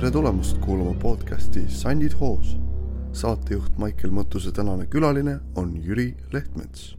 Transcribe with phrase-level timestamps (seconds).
[0.00, 2.56] tere tulemast kuulama podcasti Sandid hoos.
[3.12, 6.96] saatejuht Maicel Mõttuse tänane külaline on Jüri Lehtmets.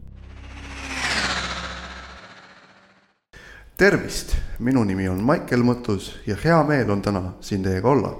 [3.76, 8.14] tervist, minu nimi on Maicel Mõttus ja hea meel on täna siin teiega olla.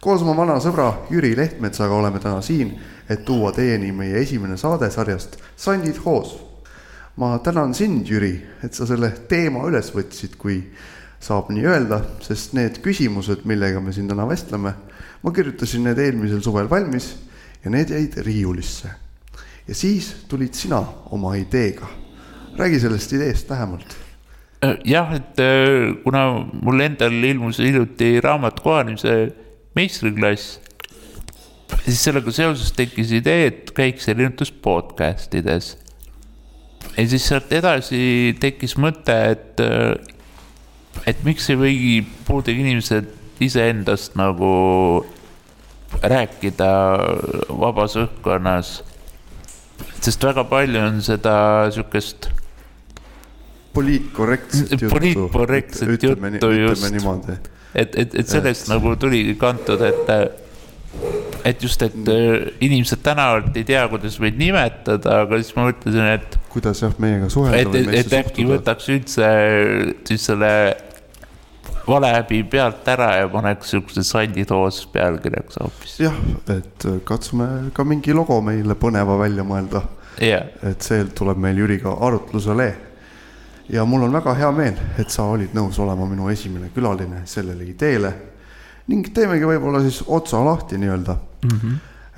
[0.00, 2.78] koos oma vana sõbra Jüri Lehtmetsaga oleme täna siin,
[3.08, 6.38] et tuua teieni meie esimene saade sarjast Sandid hoos.
[7.16, 10.62] ma tänan sind, Jüri, et sa selle teema üles võtsid, kui
[11.22, 14.74] saab nii öelda, sest need küsimused, millega me siin täna vestleme,
[15.22, 17.12] ma kirjutasin need eelmisel suvel valmis
[17.62, 18.90] ja need jäid riiulisse.
[19.68, 20.82] ja siis tulid sina
[21.14, 21.86] oma ideega.
[22.58, 23.96] räägi sellest ideest lähemalt.
[24.84, 29.32] jah, et äh, kuna mul endal ilmus hiljuti raamat kohanemise
[29.74, 30.60] meistriklass,
[31.84, 35.78] siis sellega seoses tekkis idee, et käiks erinevates podcast ides.
[36.96, 39.94] ja siis sealt edasi tekkis mõte, et äh,
[41.06, 41.76] et miks ei või
[42.26, 43.10] puudega inimesed
[43.42, 44.52] iseendast nagu
[46.02, 46.70] rääkida
[47.48, 48.82] vabas õhkkonnas.
[50.02, 51.34] sest väga palju on seda
[51.70, 52.30] sihukest.
[53.74, 54.94] poliitkorrektset juttu.
[54.94, 56.84] poliitkorrektset juttu just.
[57.74, 58.74] et, et, et sellest et...
[58.74, 60.41] nagu tuligi kantud, et
[61.44, 62.54] et just, et mm.
[62.60, 66.38] inimesed tänavalt ei tea, kuidas meid nimetada, aga siis ma mõtlesin, et.
[66.52, 67.60] kuidas jah meiega suhelda.
[67.62, 69.28] et, et, et äkki võtaks üldse
[70.08, 70.52] siis selle
[71.88, 75.98] valehäbi pealt ära ja paneks siukse sanditoos pealkirjaks hoopis.
[76.04, 76.16] jah,
[76.54, 79.82] et katsume ka mingi logo meile põneva välja mõelda
[80.20, 80.52] yeah..
[80.62, 82.68] et see tuleb meil Jüriga arutlusele.
[83.72, 87.66] ja mul on väga hea meel, et sa olid nõus olema minu esimene külaline sellele
[87.66, 88.12] ideele
[88.90, 91.58] ning teemegi võib-olla siis otsa lahti nii-öelda mm.
[91.58, 91.76] -hmm.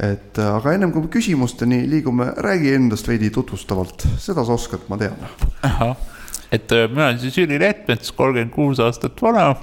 [0.08, 4.98] et aga ennem kui me küsimusteni liigume, räägi endast veidi tutvustavalt, seda sa oskad, ma
[4.98, 5.26] tean.
[6.52, 9.54] et äh, mina olen siis Jüri Lehtmets, kolmkümmend kuus aastat vana.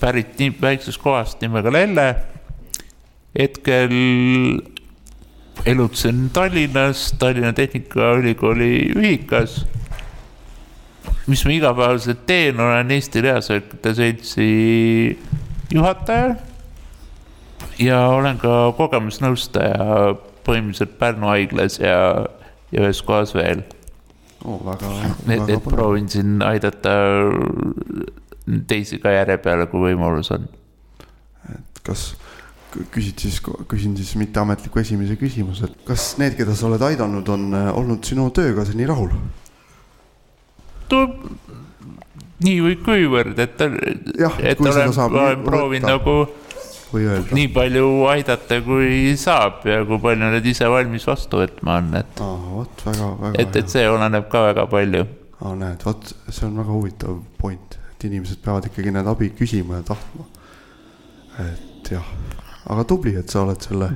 [0.00, 2.14] pärit nii väiksest kohast nimega Lelle.
[3.38, 3.90] hetkel
[5.66, 9.66] elutsen Tallinnas, Tallinna Tehnikaülikooli ühikas.
[11.26, 15.18] mis ma igapäevaselt teen, olen Eesti Reasöökide Seltsi
[15.74, 16.36] juhataja.
[17.78, 20.14] ja olen ka kogemusnõustaja
[20.46, 22.26] põhimõtteliselt Pärnu haiglas ja,
[22.72, 23.62] ja ühes kohas veel
[24.44, 24.60] oh,.
[24.66, 24.90] väga,
[25.28, 26.94] et, et proovin siin aidata
[28.66, 30.48] teisi ka järje peale, kui võimalus on.
[31.52, 32.10] et kas,
[32.94, 37.46] küsid siis, küsin siis mitteametliku esimese küsimuse, et kas need, keda sa oled aidanud, on
[37.56, 39.12] äh, olnud sinu tööga seni rahul?
[42.44, 46.14] Nii või kuivõrd, et, et olen, olen proovinud nagu
[46.92, 47.36] või öelda?
[47.36, 52.20] nii palju aidata, kui saab ja kui palju nad ise valmis vastu võtma on, et.
[52.20, 53.32] vot väga, väga.
[53.44, 55.06] et, et see oleneb ka väga palju.
[55.40, 59.80] aa, näed, vot see on väga huvitav point, et inimesed peavad ikkagi need abi küsima
[59.80, 60.28] ja tahtma.
[61.46, 62.12] et jah,
[62.72, 63.92] aga tubli, et sa oled selle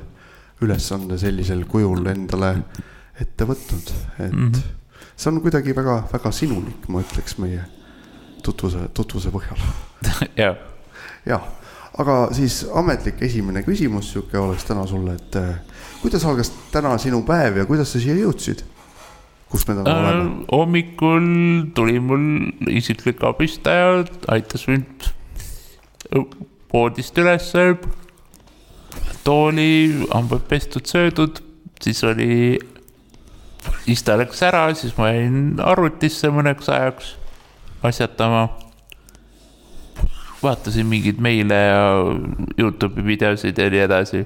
[0.63, 2.55] ülesande sellisel kujul endale
[3.19, 4.61] ette võtnud, et mm -hmm.
[5.15, 7.63] see on kuidagi väga, väga sinulik, ma ütleks meie
[8.45, 9.61] tutvuse, tutvuse põhjal.
[10.43, 10.57] jah.
[11.25, 11.53] jah
[12.01, 17.21] aga siis ametlik esimene küsimus sihuke oleks täna sulle, et äh, kuidas algas täna sinu
[17.27, 18.65] päev ja kuidas sa siia jõudsid?
[19.51, 20.45] kus me täna äh, oleme?
[20.51, 21.27] hommikul
[21.77, 22.25] tuli mul
[22.71, 25.07] isiklik abistaja, aitas mind
[26.73, 27.75] voodist ülesse.
[29.23, 31.39] tooli, hambad pestud, söödud,
[31.81, 32.59] siis oli,
[33.85, 37.15] siis ta läks ära, siis ma jäin arvutisse mõneks ajaks
[37.87, 38.47] asjatama
[40.45, 41.83] vaatasin mingeid meile ja
[42.59, 44.25] Youtube'i videosid ja nii edasi.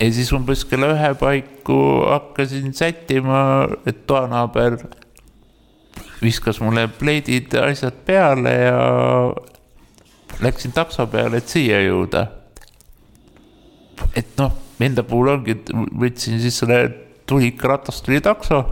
[0.00, 4.78] ja siis umbes kella ühe paiku hakkasin sättima, et toanaaber
[6.22, 8.78] viskas mulle pleidid, asjad peale ja
[10.42, 12.26] läksin takso peale, et siia jõuda.
[14.16, 16.84] et noh, enda puhul ongi, et võtsin siis selle
[17.26, 18.64] tulikratast tuli takso.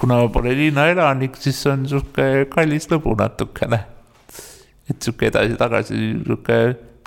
[0.00, 3.84] Kuna pole linnaelanik, siis on sihuke kallis lõbu natukene
[4.90, 6.58] et sihuke edasi-tagasi sihuke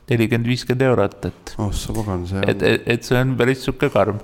[0.10, 1.54] nelikümmend, viiskümmend eurot, et.
[1.62, 2.48] oh sa pagan, see on.
[2.50, 4.20] et, et, et see on päris sihuke karm.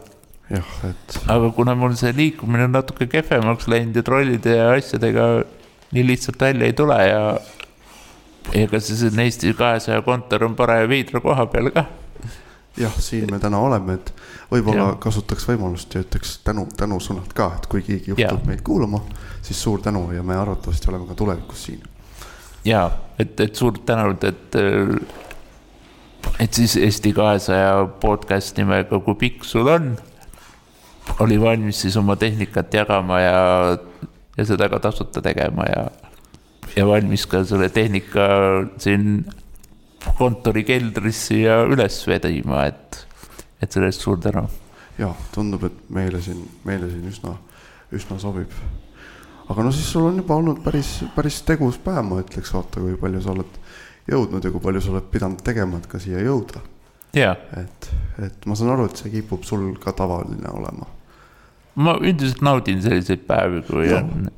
[0.51, 1.19] jah, et.
[1.35, 5.29] aga kuna mul see liikumine on natuke kehvemaks läinud ja trollide ja asjadega
[5.95, 7.23] nii lihtsalt välja ei tule ja.
[8.57, 11.85] ega siis on Eesti kahesaja kontor on paraja veidra koha peal ka
[12.79, 14.11] jah, siin me täna oleme, et
[14.51, 19.01] võib-olla kasutaks võimalust ja ütleks tänu, tänusõnad ka, et kui keegi juhtub meid kuulama,
[19.41, 21.81] siis suur tänu ja me arvatavasti oleme ka tulevikus siin.
[22.65, 22.89] Ja
[23.19, 24.55] et, et suurt tänud, et,
[26.39, 29.93] et siis Eesti kahesaja podcast nimega Kui pikk sul on,
[31.19, 33.39] oli valmis siis oma tehnikat jagama ja,
[34.37, 35.85] ja seda ka tasuta tegema ja,
[36.75, 38.27] ja valmis ka selle tehnika
[38.77, 39.23] siin
[40.17, 43.03] kontori keldrisse ja üles vedima, et,
[43.61, 44.45] et selle eest suur tänu.
[44.99, 47.35] ja tundub, et meile siin, meile siin üsna,
[47.95, 48.51] üsna sobib.
[49.49, 52.97] aga no siis sul on juba olnud päris, päris tegus päev, ma ütleks, vaata, kui
[52.99, 53.59] palju sa oled
[54.09, 56.63] jõudnud ja kui palju sa oled pidanud tegema, et ka siia jõuda.
[57.57, 57.91] et,
[58.25, 60.89] et ma saan aru, et see kipub sul ka tavaline olema.
[61.79, 64.03] ma üldiselt naudin selliseid päevi, kui ja.
[64.03, 64.29] on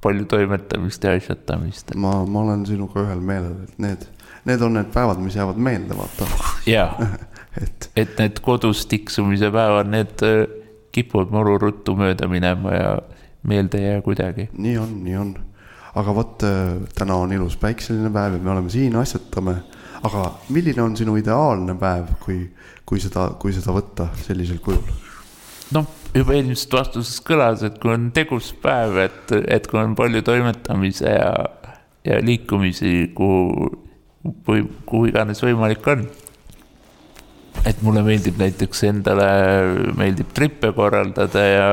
[0.00, 1.94] palju toimetamist ja asjatamist.
[1.94, 4.06] ma, ma olen sinuga ühel meelel, et need,
[4.44, 6.26] need on need päevad, mis jäävad meelde, vaata.
[6.66, 6.94] jaa
[7.62, 10.44] et, et need kodus tiksumise päevad, need äh,
[10.94, 12.90] kipuvad maru ruttu mööda minema ja
[13.46, 14.48] meelde ei jää kuidagi.
[14.52, 15.34] nii on, nii on.
[15.94, 19.56] aga vot äh, täna on ilus päikseline päev ja me oleme siin, asjatame.
[20.02, 22.42] aga milline on sinu ideaalne päev, kui,
[22.86, 24.82] kui seda, kui seda võtta sellisel kujul?
[25.74, 30.22] noh, juba eelmisest vastusest kõlas, et kui on tegus päev, et, et kui on palju
[30.26, 31.30] toimetamise ja,
[32.06, 33.70] ja liikumisi, kuhu
[34.24, 36.06] või kuhu iganes võimalik on.
[37.66, 39.26] et mulle meeldib näiteks endale,
[39.96, 41.66] meeldib trippe korraldada ja,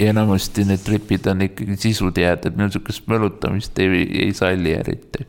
[0.00, 5.26] ja enamasti need tripid on ikkagi sisutihedad, mul sihukest mölutamist ei, ei salli eriti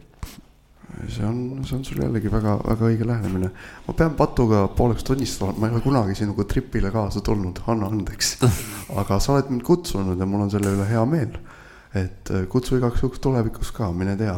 [1.05, 3.51] see on, see on sul jällegi väga, väga õige lähenemine.
[3.87, 7.91] ma pean Patuga pooleks tunnistama, et ma ei ole kunagi sinuga tripile kaasa tulnud, anna
[7.91, 8.37] andeks.
[9.01, 11.37] aga sa oled mind kutsunud ja mul on selle üle hea meel.
[11.95, 14.35] et äh, kutsu igaks juhuks tulevikus ka, mine tea,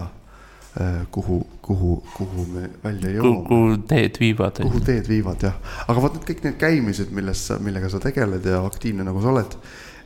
[1.12, 3.45] kuhu, kuhu, kuhu me välja jõuame.
[3.48, 4.62] kuhu teed viivad.
[4.62, 5.56] kuhu teed viivad jah,
[5.88, 9.33] aga vaat need kõik need käimised, millest sa, millega sa tegeled ja aktiivne nagu sa
[9.33, 9.57] oled.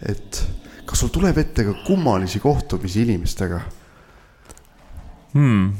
[0.07, 0.43] et
[0.85, 3.59] kas sul tuleb ette ka kummalisi kohtumisi inimestega
[5.33, 5.73] hmm.?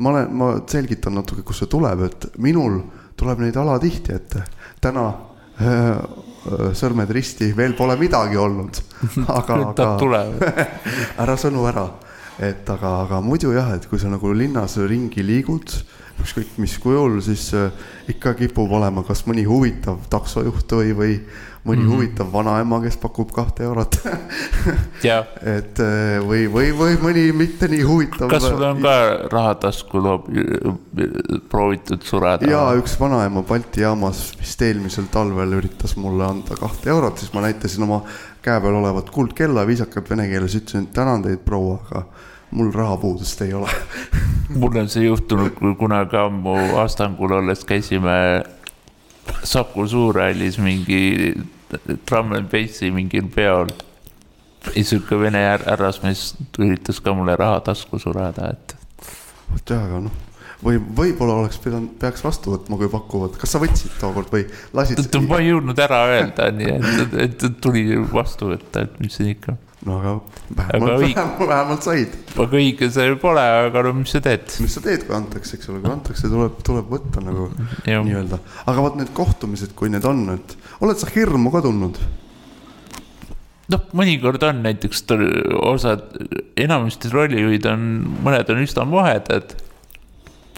[0.00, 2.80] ma olen, ma selgitan natuke, kust see tuleb, et minul
[3.20, 4.44] tuleb neid alatihti ette.
[4.80, 5.06] täna
[5.60, 8.80] äh, äh, sõrmed risti, veel pole midagi olnud.
[9.38, 9.88] aga, aga
[11.24, 11.84] ära sõnu ära,
[12.40, 15.74] et aga, aga muidu jah, et kui sa nagu linnas ringi liigud,
[16.20, 17.70] ükskõik mis kujul, siis äh,
[18.12, 21.14] ikka kipub olema kas mõni huvitav taksojuht või, või
[21.64, 21.94] mõni mm -hmm.
[21.94, 23.98] huvitav vanaema, kes pakub kahte eurot
[25.58, 28.30] et eh, või, või, või mõni mitte nii huvitav.
[28.32, 28.94] kas sul on ka
[29.32, 30.30] rahatasku loob,
[31.48, 32.50] proovitud sureda?
[32.50, 37.44] ja üks vanaema Balti jaamas vist eelmisel talvel üritas mulle anda kahte eurot, siis ma
[37.44, 38.02] näitasin oma
[38.42, 42.06] käe peal olevat kuldkella viisakalt vene keeles, ütlesin, et tänan teid, proua, aga
[42.50, 43.70] mul rahapuudust ei ole
[44.60, 48.16] mul on see juhtunud, kui kunagi ammu Astangul olles käisime
[49.44, 51.34] Saku Suurhallis mingi
[52.08, 53.70] drum n bassi mingil peol.
[54.74, 58.74] ja sihuke vene härrasmees üritas ka mulle raha tasku sureda, et.
[59.52, 60.18] vot jah, aga noh,
[60.60, 64.44] või võib-olla oleks pidanud, peaks vastu võtma, kui pakuvad, kas sa võtsid tookord või
[64.76, 65.00] lasid?
[65.24, 69.56] ma ei jõudnud ära öelda, nii et, et tuli vastu võtta, et mis siin ikka
[69.86, 70.14] no aga
[70.56, 72.16] vähemalt, vähemalt, vähemalt said.
[72.36, 74.48] aga õige see pole, aga no mis sa teed?
[74.60, 77.48] mis sa teed, kui antakse, eks ole, kui antakse, tuleb, tuleb võtta nagu
[77.86, 78.40] nii-öelda.
[78.66, 82.00] aga vot need kohtumised, kui need on, et oled sa hirmu ka tundnud?
[83.70, 85.04] noh, mõnikord on näiteks
[85.62, 86.04] osad,
[86.60, 87.88] enamasti rollijuhid on,
[88.26, 89.56] mõned on üsna mohedad.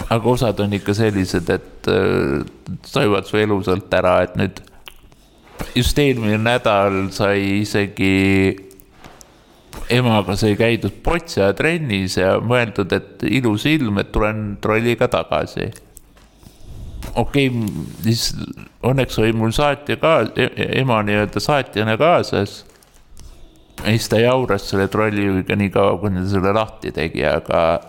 [0.08, 2.42] aga osad on ikka sellised, et äh,
[2.90, 4.62] toivad su elusalt ära, et nüüd
[5.78, 8.71] just eelmine nädal sai isegi
[9.92, 15.70] emaga sai käidud Potsia trennis ja mõeldud, et ilus ilm, et tulen trolliga tagasi.
[17.14, 18.32] okei okay,, siis
[18.84, 20.14] õnneks oli mul saatja ka,
[20.82, 22.64] ema nii-öelda saatjana kaasas.
[23.82, 27.80] ja siis ta jauras selle trollijuhiga nii kaua, kuni ta selle lahti tegi, aga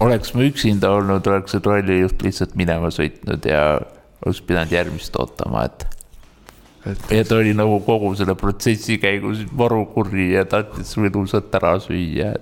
[0.00, 3.62] oleks ma üksinda olnud, oleks see trollijuht lihtsalt minema sõitnud ja
[4.24, 5.97] oleks pidanud järgmist ootama, et
[6.92, 7.10] et....
[7.12, 12.32] ja ta oli nagu kogu selle protsessi käigus varukuri ja tahtis ilusat ära süüa.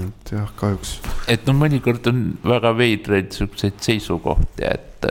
[0.00, 0.96] et jah, kahjuks.
[1.30, 5.08] et no mõnikord on väga veidraid siukseid seisukohti, et,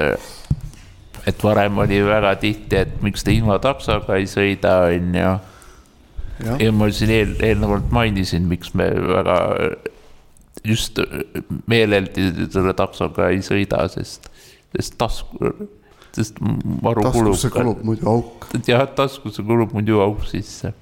[1.28, 5.34] et varem oli väga tihti, et miks te ilma taksoga ei sõida, on ju.
[6.66, 9.40] ja ma siin eel, eelnevalt mainisin, miks me väga
[10.66, 11.00] just
[11.70, 14.28] meeleldi selle taksoga ei sõida, sest,
[14.76, 15.54] sest tasku
[16.16, 17.34] sest maru kulub.
[17.34, 18.48] taskusse kulub muidu auk.
[18.68, 20.74] jah, taskusse kulub muidu auk sisse.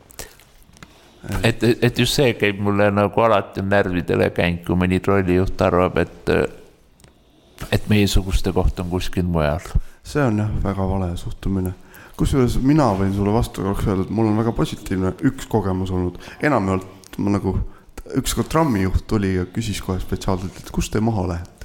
[1.44, 6.34] et, et just see käib mulle nagu alati närvidele käinud, kui mõni trollijuht arvab, et,
[7.76, 9.66] et meiesuguste koht on kuskil mujal.
[10.04, 11.76] see on jah, väga vale suhtumine
[12.20, 16.18] kusjuures mina võin sulle vastu korraks öelda, et mul on väga positiivne üks kogemus olnud,
[16.44, 17.56] enamjaolt ma nagu,
[18.20, 21.59] ükskord trammijuht tuli ja küsis kohe spetsiaalselt, et kust te maha lähete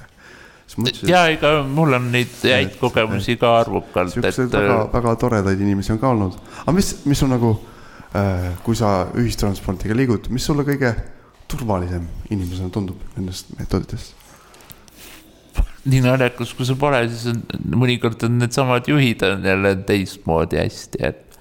[1.07, 4.13] ja ega mul on neid häid kogemusi ka arvukalt.
[4.13, 4.57] siukseid et...
[4.57, 7.53] väga, väga toredaid inimesi on ka olnud, aga mis, mis on nagu
[8.17, 10.93] äh,, kui sa ühistranspordiga liigud, mis sulle kõige
[11.51, 14.21] turvalisem inimesena tundub nendest meetoditest?
[15.85, 17.43] nii naljakas kui see pole, siis on
[17.77, 21.37] mõnikord on needsamad juhid on jälle teistmoodi hästi, et.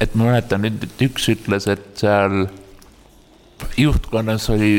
[0.00, 2.46] et ma mäletan nüüd, et üks ütles, et seal
[3.80, 4.70] juhtkonnas oli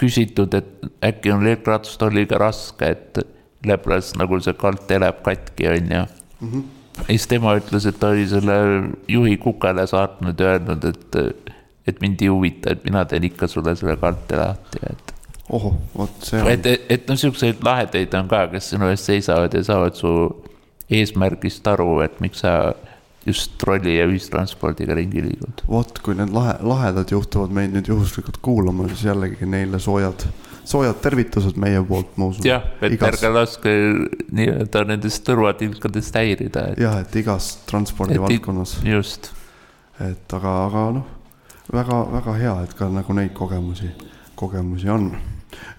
[0.00, 3.20] küsitud, et äkki on elektratast oli liiga raske, et
[3.66, 6.52] lebras nagu see kalt eleb katki, on ju mm.
[6.52, 6.62] -hmm.
[6.98, 8.56] ja siis tema ütles, et ta oli selle
[9.08, 11.16] juhi kukele saatnud ja öelnud, et,
[11.86, 15.14] et mind ei huvita, et mina teen ikka sulle selle kalte lahti, et
[15.50, 16.50] ohoh, vot see on.
[16.50, 20.12] et, et, et noh, siukseid lahedaid on ka, kes sinu eest seisavad ja saavad su
[20.90, 22.74] eesmärgist aru, et miks sa
[23.26, 25.62] just trolli ja ühistranspordiga ringi liigud.
[25.68, 30.26] vot, kui need lahe, lahedad juhtuvad meid nüüd juhuslikult kuulama, siis jällegi neile soojad,
[30.66, 32.46] soojad tervitused meie poolt, ma usun.
[32.46, 33.16] jah, et igas...
[33.16, 33.74] ärge laske
[34.38, 36.82] nii-öelda nendest tõrvatilkadest häirida et....
[36.86, 38.78] jah, et igas transpordivaldkonnas.
[38.86, 39.32] just.
[40.00, 41.08] et aga, aga noh,
[41.72, 43.90] väga, väga hea, et ka nagu neid kogemusi,
[44.38, 45.10] kogemusi on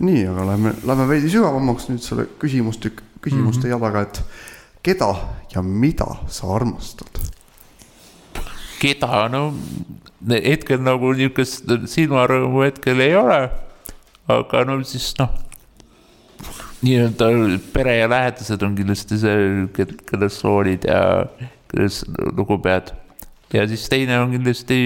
[0.04, 3.76] nii, aga lähme, lähme veidi sügavamaks nüüd selle küsimustük, küsimuste mm -hmm.
[3.76, 4.24] jadaga, et
[4.84, 5.16] keda
[5.56, 7.27] ja mida sa armastad?
[8.80, 9.50] Keda, no
[10.28, 13.42] hetkel nagu niisugust silmarõõmu hetkel ei ole.
[14.28, 15.32] aga no siis noh,
[16.84, 17.30] nii-öelda
[17.74, 21.02] pere ja lähedased on kindlasti see, kellest sa hoolid ja
[21.72, 22.92] kellest lugu pead.
[23.54, 24.80] ja siis teine on kindlasti,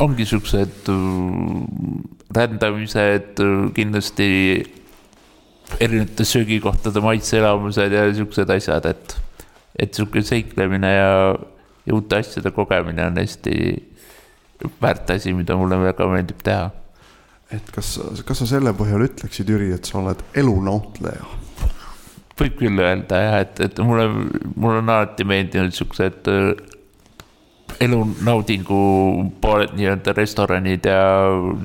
[0.00, 0.88] ongi siuksed
[2.32, 3.42] rändamised
[3.76, 4.30] kindlasti
[5.80, 9.16] erinevate söögikohtade maitseelamused ja siuksed asjad, et,
[9.78, 11.12] et sihuke seiklemine ja,
[11.86, 13.56] ja uute asjade kogemine on hästi
[14.82, 16.70] väärt asi, mida mulle väga meeldib teha.
[17.52, 21.26] et kas, kas sa selle põhjal ütleksid, Jüri, et sa oled elunautleja?
[22.38, 24.06] võib küll öelda jah, et, et mulle,
[24.56, 26.48] mulle on alati meeldinud siuksed äh,
[27.82, 28.80] elunaudingu
[29.42, 31.02] pooled nii-öelda restoranid ja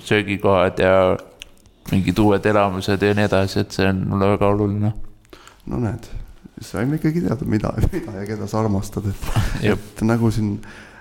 [0.03, 0.93] söögikohad ja
[1.91, 4.93] mingid uued elamused ja nii edasi, et see on mulle väga oluline.
[5.67, 6.09] no näed,
[6.61, 9.29] saime ikkagi teada, mida, mida ja keda sa armastad, et,
[9.73, 10.57] et nagu siin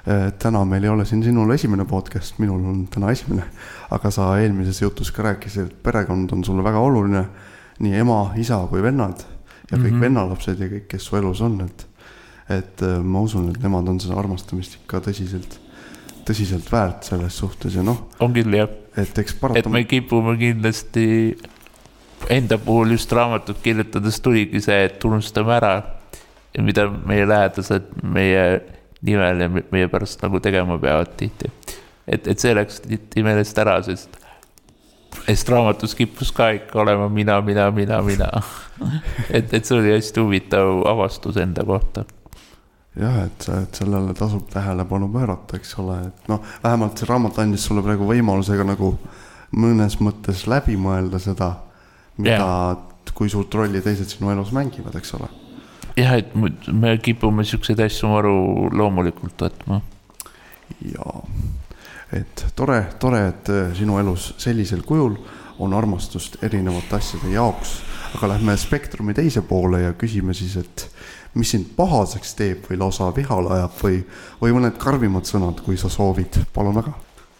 [0.06, 3.46] äh, täna meil ei ole siin sinul esimene podcast, minul on täna esimene.
[3.90, 7.26] aga sa eelmises jutus ka rääkisid, et perekond on sulle väga oluline.
[7.78, 9.20] nii ema, isa kui vennad
[9.70, 10.00] ja kõik mm -hmm.
[10.00, 11.86] vennalapsed ja kõik, kes su elus on, et.
[12.48, 15.58] et äh, ma usun, et nemad on seda armastamist ikka tõsiselt,
[16.24, 18.08] tõsiselt väärt selles suhtes ja noh.
[18.20, 19.60] on küll jah et eks paraku.
[19.60, 21.06] et me kipume kindlasti
[22.30, 25.74] enda puhul just raamatut kirjutades tuligi see, et unustame ära,
[26.58, 28.46] mida meie lähedased meie
[29.06, 31.50] nimel ja meie pärast nagu tegema peavad tihti.
[32.06, 34.18] et, et see läks tihti meelest ära, sest,
[35.26, 38.30] sest raamatus kippus ka ikka olema mina, mina, mina, mina
[39.30, 42.06] et, et see oli hästi huvitav avastus enda kohta
[42.96, 47.66] jah, et, et sellele tasub tähelepanu pöörata, eks ole, et noh, vähemalt see raamat andis
[47.68, 48.94] sulle praegu võimaluse ka nagu
[49.56, 51.52] mõnes mõttes läbi mõelda seda,
[52.18, 52.76] mida yeah.,
[53.16, 55.28] kui suurt rolli teised sinu elus mängivad, eks ole.
[55.96, 58.36] jah, et me kipume siukseid asju maru
[58.76, 59.80] loomulikult võtma.
[60.92, 61.22] jaa,
[62.18, 65.16] et tore, tore, et sinu elus sellisel kujul
[65.58, 67.78] on armastust erinevate asjade jaoks,
[68.18, 70.88] aga lähme spektrumi teise poole ja küsime siis, et
[71.36, 73.98] mis sind pahaseks teeb või lausa vihale ajab või,
[74.40, 76.92] või mõned karmimad sõnad, kui sa soovid, palun väga.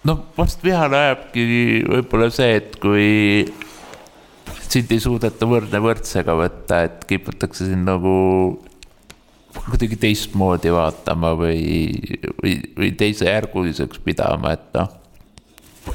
[0.09, 1.47] no vast vihale ajabki
[1.89, 3.07] võib-olla see, et kui
[4.73, 8.15] sind ei suudeta võrdne võrdsega võtta, et kiputakse sind nagu
[9.57, 11.63] kuidagi teistmoodi vaatama või,
[12.43, 14.93] või, või teisejärguliseks pidama, et noh.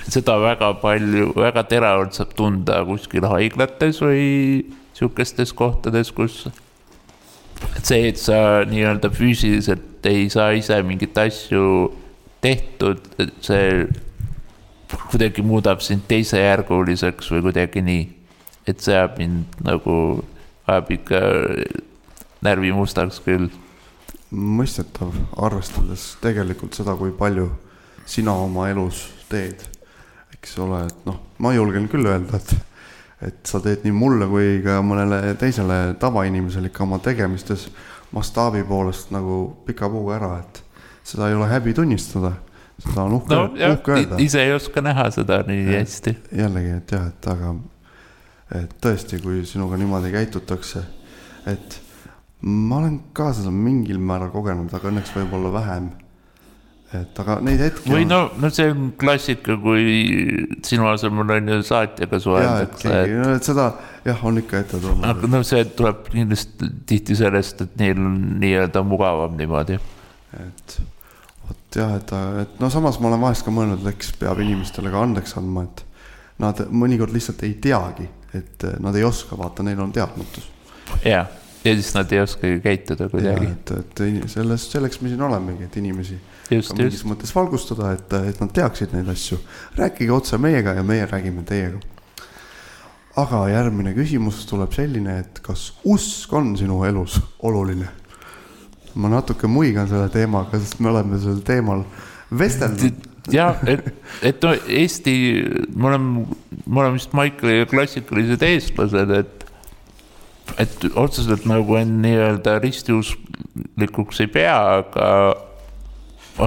[0.08, 4.26] seda väga palju, väga teravalt saab tunda kuskil haiglates või
[4.98, 6.46] sihukestes kohtades, kus
[7.78, 11.66] et see, et sa nii-öelda füüsiliselt ei saa ise mingeid asju
[12.42, 13.04] tehtud,
[13.46, 13.86] see
[15.12, 18.08] kuidagi muudab sind teisejärguliseks või kuidagi nii.
[18.72, 19.96] Et see ajab mind nagu,
[20.68, 21.22] ajab ikka
[22.46, 23.50] närvi mustaks küll.
[24.32, 25.12] mõistetav,
[25.44, 27.50] arvestades tegelikult seda, kui palju
[28.08, 29.64] sina oma elus teed.
[30.34, 32.56] eks ole, et noh, ma julgen küll öelda, et
[33.22, 37.68] et sa teed nii mulle kui ka mõnele teisele tavainimesele ikka oma tegemistes
[38.16, 40.64] mastaabi poolest nagu pika puuga ära, et
[41.08, 42.34] seda ei ole häbi tunnistada.
[42.82, 43.44] seda on uhke no,,
[43.76, 44.18] uhke öelda.
[44.18, 46.16] ise ei oska näha seda nii ja, hästi.
[46.34, 47.54] jällegi, et jah, et aga,
[48.58, 50.84] et tõesti, kui sinuga niimoodi käitutakse,
[51.48, 51.80] et
[52.42, 55.92] ma olen ka seda mingil määral kogenud, aga õnneks võib-olla vähem
[56.98, 57.88] et aga neid hetki.
[57.92, 59.84] või no, no see on klassika, kui
[60.68, 62.92] sinu asemel on ju saatjaga suheldakse.
[62.92, 63.14] Et...
[63.16, 63.68] No, et seda
[64.08, 65.06] jah, on ikka ette tulnud.
[65.08, 69.80] aga no see tuleb kindlasti tihti sellest, et neil on nii-öelda mugavam niimoodi.
[70.42, 70.78] et
[71.48, 74.92] vot jah, et, et no samas ma olen vahest ka mõelnud, et eks peab inimestele
[74.92, 75.86] ka andeks andma, et
[76.44, 80.50] nad mõnikord lihtsalt ei teagi, et äh, nad ei oska, vaata, neil on teadmatus.
[81.06, 81.26] ja,
[81.64, 83.46] ja siis nad ei oskagi käituda kuidagi.
[83.46, 86.20] et, et selles, selleks me siin olemegi, et inimesi
[86.52, 89.40] just, mingis just, mõttes valgustada, et, et nad teaksid neid asju.
[89.78, 91.80] rääkige otse meiega ja meie räägime teiega.
[93.22, 97.88] aga järgmine küsimus tuleb selline, et kas usk on sinu elus oluline?
[98.96, 101.86] ma natuke muigan selle teemaga, sest me oleme sel teemal
[102.40, 103.08] vestelnud.
[103.32, 103.86] jah, et,
[104.26, 105.14] et no Eesti,
[105.76, 106.26] me oleme,
[106.72, 109.46] me oleme vist Maikliga klassikalised eestlased, et,
[110.64, 115.08] et otseselt nagu end nii-öelda ristiusklikuks ei pea, aga,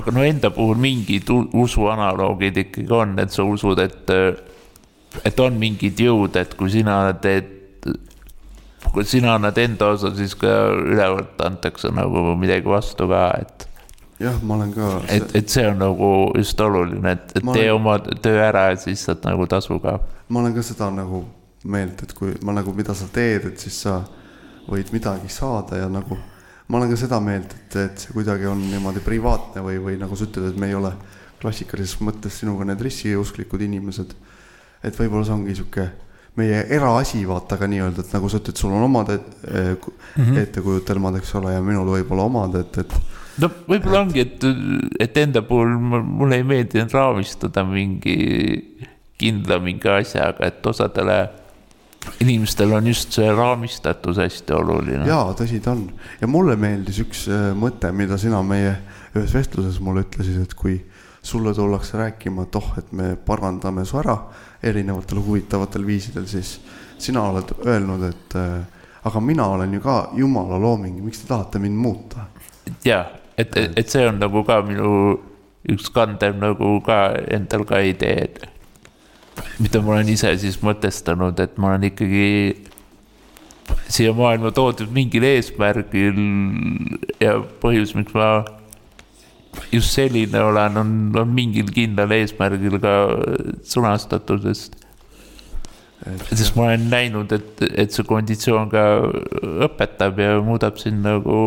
[0.01, 4.15] aga no enda puhul mingid u- usuanaloogid ikkagi on, et sa usud, et,
[5.29, 7.53] et on mingid jõud, et kui sina teed
[8.95, 13.65] kui sina annad enda osa, siis ka ülevalt antakse nagu midagi vastu ka, et
[14.23, 14.91] jah, ma olen ka.
[15.11, 18.77] et, et see on nagu just oluline, et, et tee olen- oma töö ära ja
[18.79, 19.97] siis saad nagu tasu ka.
[20.29, 21.25] Ma olen ka seda nagu
[21.65, 23.99] meelt, et kui ma nagu, mida sa teed, et siis sa
[24.69, 26.17] võid midagi saada ja nagu.
[26.69, 30.17] ma olen ka seda meelt, et, et see kuidagi on niimoodi privaatne või, või nagu
[30.17, 30.93] sa ütled, et me ei ole
[31.43, 34.15] klassikalises mõttes sinuga need ristiusklikud inimesed.
[34.85, 35.85] et võib-olla see ongi sihuke
[36.37, 39.93] meie eraasi, vaata ka nii-öelda, et nagu sa ütled, sul on omad et, eh, ku-
[40.17, 40.37] Mhm.
[40.39, 42.93] ettekujutelmad, eks ole, ja minul võib-olla omad, et, et
[43.39, 44.45] no võib-olla ongi, et,
[45.01, 48.17] et enda puhul mul- mulle ei meeldi raamistada mingi
[49.19, 51.19] kindla mingi asjaga, et osadele
[52.21, 55.07] inimestel on just see raamistatus hästi oluline.
[55.09, 55.87] jaa, tõsi ta on
[56.21, 58.75] ja mulle meeldis üks äh, mõte, mida sina meie
[59.15, 60.79] ühes vestluses mulle ütlesid, et kui
[61.25, 64.19] sulle tullakse rääkima, et oh, et me parandame su ära
[64.63, 66.59] erinevatel huvitavatel viisidel, siis
[67.01, 68.57] sina oled öelnud, et äh,
[69.05, 72.29] aga mina olen ju ka jumala looming, miks te tahate mind muuta?
[72.85, 73.05] ja,
[73.39, 74.91] et, et see on nagu ka minu
[75.73, 78.54] üks kandev nagu ka endal ka idee, et
[79.59, 82.29] mida ma olen ise siis mõtestanud, et ma olen ikkagi
[83.89, 86.21] siia maailma toodud mingil eesmärgil
[87.23, 88.45] ja põhjus, miks ma
[89.73, 92.95] just selline olen, on, on mingil kindlal eesmärgil ka
[93.71, 94.81] sõnastatud, sest
[96.29, 98.83] sest ma olen näinud, et, et see konditsioon ka
[99.65, 101.39] õpetab ja muudab sind nagu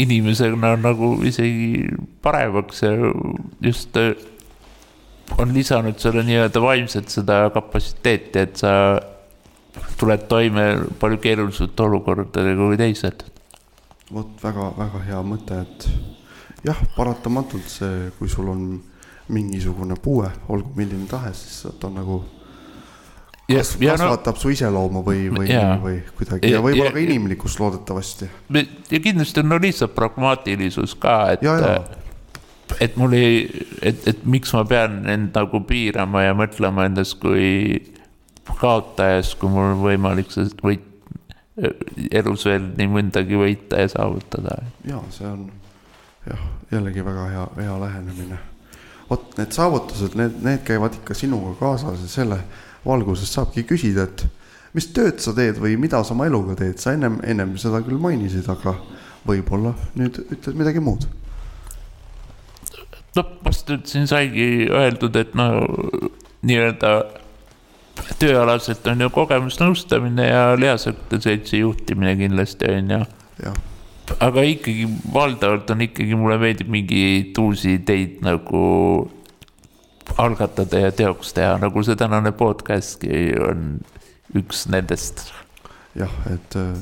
[0.00, 1.84] inimesena nagu isegi
[2.24, 2.92] paremaks ja
[3.62, 3.98] just
[5.38, 8.72] on lisanud selle nii-öelda vaimset seda kapatsiteeti, et sa
[10.00, 10.66] tuled toime
[11.00, 13.24] palju keerulisemate olukordadega kui teised.
[14.12, 15.88] vot väga-väga hea mõte, et
[16.66, 18.66] jah, paratamatult see, kui sul on
[19.32, 22.18] mingisugune puue, olgu milline tahes, siis ta on nagu
[23.48, 25.48] kas, ja no kasvatab su iseloomu või, või,
[25.82, 28.28] või kuidagi Ja- ja võib-olla ka inimlikkust loodetavasti.
[28.90, 32.01] ja kindlasti on no lihtsalt pragmaatilisus ka, et ja, ja
[32.80, 33.42] et mul ei,
[33.82, 37.80] et, et miks ma pean end nagu piirama ja mõtlema endast kui
[38.58, 40.88] kaotajast, kui mul on võimalik see võit,
[42.10, 44.56] elus veel nii mõndagi võita ja saavutada.
[44.88, 45.46] ja see on
[46.28, 48.38] jah, jällegi väga hea, hea lähenemine.
[49.10, 52.38] vot need saavutused, need, need käivad ikka sinuga kaasas ja selle
[52.86, 54.24] valguses saabki küsida, et
[54.72, 58.00] mis tööd sa teed või mida sa oma eluga teed, sa ennem, ennem seda küll
[58.00, 58.74] mainisid, aga
[59.28, 61.04] võib-olla nüüd ütled midagi muud.
[63.16, 65.48] Noh, vast nüüd siin saigi öeldud, et no
[66.46, 66.92] nii-öelda
[68.18, 73.02] tööalaselt on ju kogemusnõustamine ja Lihasõkte Seltsi juhtimine kindlasti on ju.
[74.20, 78.62] aga ikkagi valdavalt on ikkagi, mulle meeldib mingeid uusi ideid nagu
[80.18, 83.68] algatada ja teoks teha, nagu see tänane podcast'ki on
[84.36, 85.28] üks nendest.
[85.96, 86.72] jah, et äh,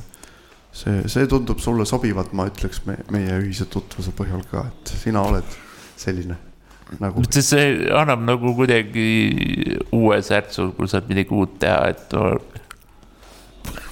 [0.73, 5.25] see, see tundub sulle sobivat, ma ütleks me, meie ühise tutvuse põhjal ka, et sina
[5.27, 5.59] oled
[6.00, 6.38] selline
[6.98, 12.32] nagu see annab nagu kuidagi uue särtsu, kui saad midagi uut teha, et no,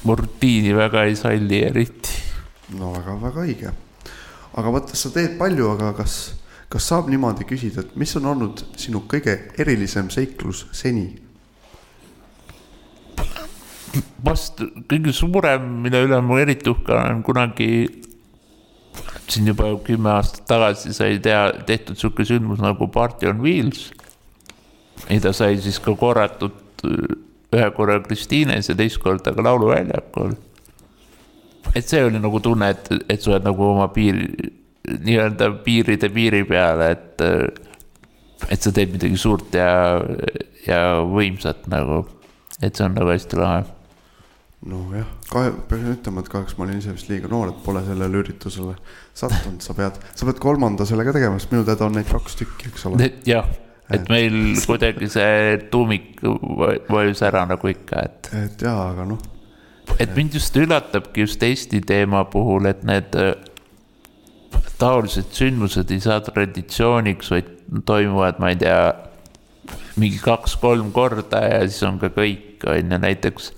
[0.09, 2.17] ma rutiini väga ei salli eriti.
[2.79, 3.73] no väga-väga õige.
[4.59, 6.19] aga vaata, sa teed palju, aga kas,
[6.73, 11.07] kas saab niimoodi küsida, et mis on olnud sinu kõige erilisem seiklus seni?
[14.25, 17.71] vast kõige suurem, mille üle ma eriti uhke olen, kunagi
[19.29, 23.93] siin juba kümme aastat tagasi sai teha, tehtud sihuke sündmus nagu Party on Wheels.
[25.09, 27.17] mida sai siis ka korratud äh,
[27.55, 30.35] ühe korra Kristiines ja teist korda ka Lauluväljakul.
[31.75, 34.21] et see oli nagu tunne, et, et sa oled nagu oma piir,
[34.89, 37.25] nii-öelda piiride piiri peal, et,
[38.49, 39.99] et sa teed midagi suurt ja,
[40.67, 42.07] ja võimsat nagu,
[42.63, 43.67] et see on nagu hästi lahe
[44.67, 48.23] nojah, kahe, pean ütlema, et kahjuks ma olin ise vist liiga noor, et pole sellele
[48.25, 48.75] üritusele
[49.17, 52.73] sattunud, sa pead, sa pead kolmanda sellega tegema, sest minu teada on neid kaks tükki,
[52.73, 53.11] eks ole.
[53.29, 53.47] jah,
[53.95, 59.23] et meil kuidagi see tuumik va- vajus ära nagu ikka, et, et jaa, aga noh,
[60.03, 63.37] et mind just üllatabki just Eesti teema puhul, et need äh,
[64.79, 67.55] taolised sündmused ei saa traditsiooniks, vaid
[67.87, 68.83] toimuvad, ma ei tea,
[69.99, 73.53] mingi kaks-kolm korda ja siis on ka kõik, on ju, näiteks.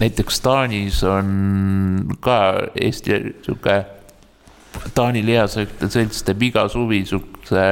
[0.00, 2.38] Näiteks Taanis on ka
[2.74, 3.84] Eesti sihuke,
[4.94, 7.64] Taani lihasõite selts teeb iga suvi siukse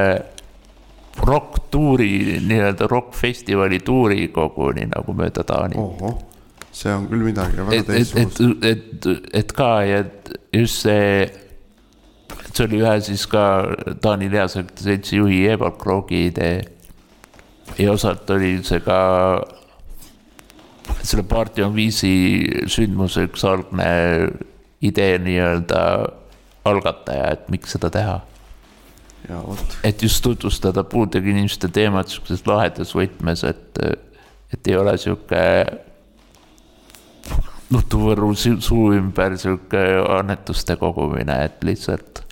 [1.26, 6.28] rokk-tuuri, nii-öelda rokkfestivali tuuri koguni nagu mööda Taanit
[6.72, 10.84] see on küll midagi väga et, et, teistsugust et, et, et ka ja et just
[10.86, 11.24] see,
[12.52, 13.44] see oli ühe siis ka
[14.02, 16.60] Taani lihasõite seltsi juhi Evald Kroogi idee.
[17.78, 19.00] ja osalt oli see ka
[21.02, 22.10] selle Party on viisi
[22.70, 23.90] sündmuse üks algne
[24.82, 25.80] idee nii-öelda
[26.68, 28.20] algataja, et miks seda teha.
[29.84, 33.78] et just tutvustada puudega inimeste teemat sihukeses lahedas võtmes, et,
[34.52, 35.42] et ei ole sihuke
[37.70, 39.82] nutuvõru su- suu ümber sihuke
[40.18, 42.22] annetuste kogumine, et lihtsalt,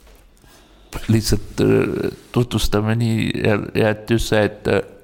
[1.13, 4.98] lihtsalt äh, tutvustame nii ja, ja et just see, et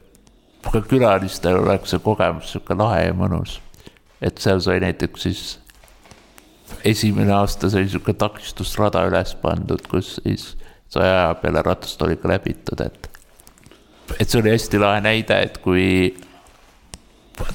[0.73, 3.61] ka külalistel oleks see kogemus sihuke lahe ja mõnus.
[4.25, 5.43] et seal sai näiteks siis
[6.85, 10.55] esimene aasta sai sihuke takistusrada üles pandud, kus siis
[10.89, 13.09] saja aja peale ratast oli ka läbitud, et,
[14.19, 16.15] et see oli hästi lahe näide, et kui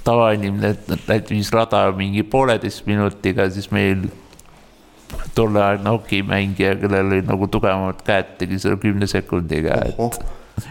[0.04, 0.76] tavainimene
[1.08, 4.10] läbis rada mingi pooleteist minutiga, siis meil
[5.36, 10.20] tolleaegne hokimängija, kellel olid nagu tugevamad käed, tegi selle kümne sekundiga, et,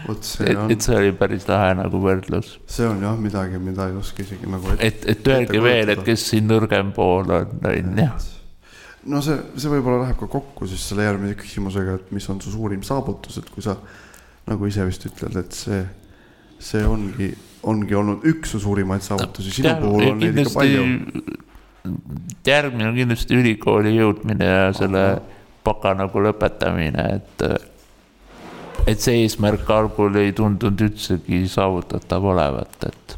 [0.07, 2.57] vot see on et, see oli päris lahe nagu võrdlus.
[2.69, 6.27] see on jah midagi, mida ei oska isegi nagu et, et öelge veel, et kes
[6.31, 8.09] siin nõrgem pool on, on ju.
[9.13, 12.53] no see, see võib-olla läheb ka kokku siis selle järgmise küsimusega, et mis on su
[12.53, 13.77] suurim saavutus, et kui sa
[14.49, 15.81] nagu ise vist ütled, et see,
[16.71, 17.31] see ongi,
[17.69, 20.85] ongi olnud üks su suurimaid saavutusi, sinu puhul on neid ikka palju.
[22.45, 25.03] järgmine on kindlasti ülikooli jõudmine ja selle
[25.65, 27.43] baka nagu lõpetamine, et,
[28.89, 33.17] et see eesmärk algul ei tundunud üldsegi saavutatav olevat, et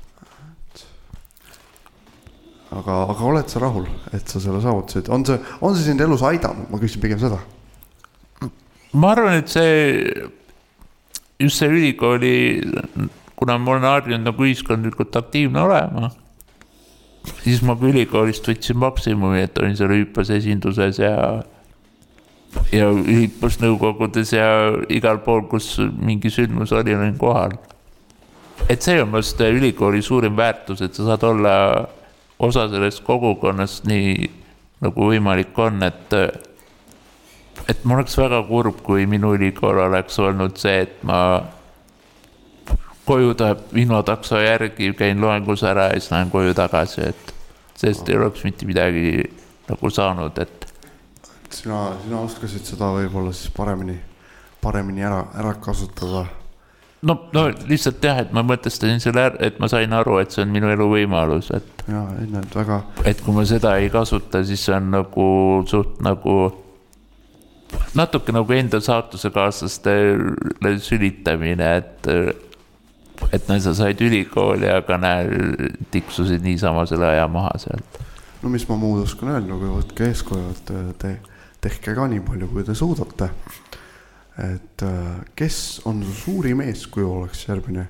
[2.71, 6.23] aga, aga oled sa rahul, et sa selle saavutasid, on see, on see sind elus
[6.27, 7.39] aidanud, ma küsin pigem seda.
[8.93, 10.11] ma arvan, et see,
[11.39, 12.33] just see ülikooli,
[13.39, 16.11] kuna ma olen harjunud nagu ühiskondlikult aktiivne olema,
[17.43, 21.15] siis ma ka ülikoolist võtsin maksimumi, et olin seal hüppes esinduses ja
[22.71, 24.47] ja hüppusnõukogudes ja
[24.89, 27.57] igal pool, kus mingi sündmus oli, olin kohal.
[28.69, 31.55] et see on vast ülikooli suurim väärtus, et sa saad olla
[32.39, 34.29] osa sellest kogukonnast nii
[34.81, 36.13] nagu võimalik on, et
[37.69, 41.19] et ma oleks väga kurb, kui minu ülikool oleks olnud see, et ma
[43.05, 47.33] koju tuleb infotakso järgi, käin loengus ära ja siis lähen koju tagasi, et
[47.75, 49.23] sellest ei oleks mitte midagi
[49.69, 50.70] nagu saanud, et
[51.55, 53.97] sina, sina oskasid seda võib-olla siis paremini,
[54.61, 56.25] paremini ära, ära kasutada.
[57.01, 60.45] no, no lihtsalt jah, et ma mõtestasin selle ära, et ma sain aru, et see
[60.45, 64.43] on minu elu võimalus, et ja ei näed väga, et kui ma seda ei kasuta,
[64.45, 65.25] siis see on nagu
[65.69, 66.37] suht nagu
[67.95, 72.07] natuke nagu enda saatusekaaslastele sülitamine, et
[73.31, 75.27] et näe, sa said ülikooli, aga näe,
[75.93, 77.99] tiksusid niisama selle aja maha sealt.
[78.41, 81.11] no mis ma muud oskan öelda, kui võtke eeskuju, et te
[81.61, 83.29] tehke ka nii palju, kui te suudate.
[84.41, 87.87] et äh, kes on su suurim eeskuju, oleks järgmine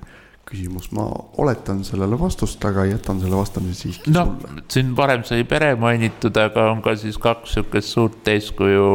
[0.52, 1.06] küsimus, ma
[1.40, 6.36] oletan sellele vastust, aga jätan selle vastamise siiski noh sulle., siin varem sai pere mainitud,
[6.36, 8.92] aga on ka siis kaks sihukest suurt eeskuju.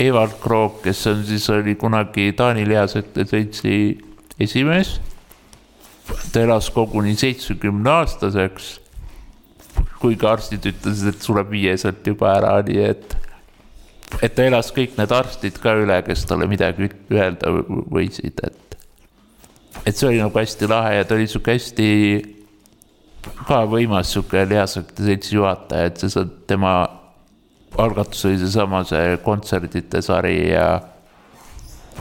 [0.00, 3.74] Evald Krook, kes on siis, oli kunagi Taani lihasõite seltsi
[4.42, 4.96] esimees.
[6.32, 8.80] ta elas koguni seitsmekümne aastaseks.
[10.00, 13.14] kuigi arstid ütlesid, et sureb viieselt juba ära, nii et,
[14.22, 18.76] et ta elas kõik need arstid ka üle, kes talle midagi öelda võ- võisid, et,
[19.84, 21.88] et see oli nagu hästi lahe ja ta oli sihuke hästi
[23.48, 26.74] ka võimas sihuke lihasõite seltsi juhataja, et see sa- tema
[27.80, 30.68] algatus oli seesama see kontserdite sari ja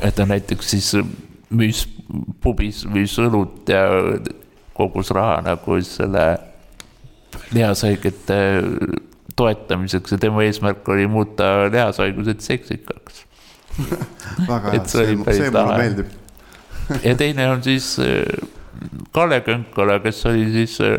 [0.01, 0.91] et ta näiteks siis
[1.53, 1.85] müüs
[2.41, 3.87] pubis, müüs õlut ja
[4.77, 6.27] kogus raha nagu selle
[7.53, 8.37] lihashaigete
[9.35, 13.25] toetamiseks ja tema eesmärk oli muuta lihashaigused seksikaks.
[14.47, 16.11] väga hea, see see, mulle meeldib.
[17.03, 18.49] ja teine on siis äh,
[19.11, 20.97] Kalle Könkola, kes oli siis äh,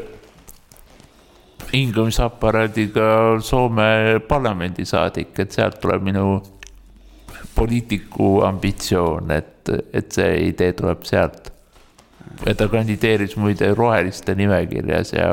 [1.72, 3.02] hingamisaparaadiga
[3.40, 6.42] Soome parlamendisaadik, et sealt tuleb minu
[7.54, 11.50] poliitiku ambitsioon, et, et see idee tuleb sealt.
[12.46, 15.28] ja ta kandideeris muide roheliste nimekirjas ja,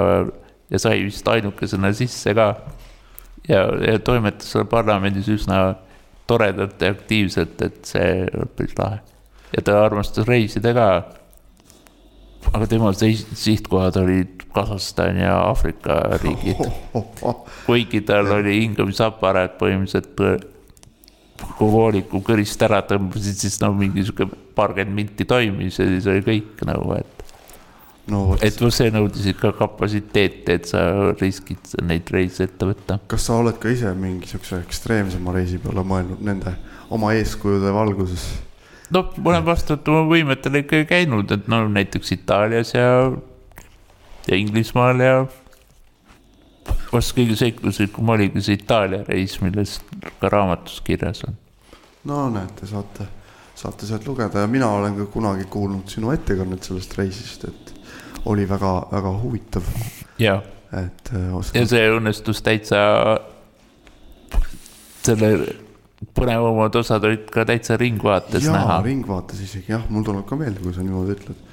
[0.70, 2.54] ja sai vist ainukesena sisse ka.
[3.50, 5.62] Ja, ja toimetas seal parlamendis üsna
[6.28, 9.02] toredalt ja aktiivselt, et see on päris lahe.
[9.56, 10.88] ja ta armastas reisida ka.
[12.54, 16.64] aga tema sihtkohad olid Kasahstan ja Aafrika riigid
[17.68, 20.50] kuigi tal oli hingamisaparaat põhimõtteliselt
[21.58, 26.24] kui vooliku kõrist ära tõmbasid, siis no mingi sihuke paarkümmend minti toimis ja siis oli
[26.26, 27.21] kõik nagu, et
[28.10, 28.22] no,.
[28.42, 30.84] et see nõudis ikka kapatsiteeti, et sa
[31.20, 33.00] riskid neid reise ette võtta.
[33.12, 36.56] kas sa oled ka ise mingi sihukese ekstreemsema reisi peale mõelnud nende
[36.90, 38.26] oma eeskujude valguses?
[38.92, 42.90] noh, ma olen vastavalt oma võimetele ikka käinud, et no näiteks Itaalias ja,
[44.28, 45.16] ja Inglismaal ja
[46.92, 49.86] vast kõige seikluslikum oligi see Itaalia reis, millest
[50.20, 51.38] ka raamatus kirjas on.
[52.10, 53.08] no näete, saate,
[53.56, 57.71] saate sealt lugeda ja mina olen ka kunagi kuulnud sinu ettekannet sellest reisist, et
[58.26, 59.68] oli väga-väga huvitav.
[60.20, 61.62] jah, et äh, oskad...
[61.62, 62.82] ja see õnnestus täitsa,
[65.02, 65.32] selle
[66.18, 68.82] põnevamad osad olid ka täitsa Ringvaates ja, näha.
[68.86, 71.48] Ringvaates isegi jah, mul tuleb ka meelde, kui sa niimoodi ütled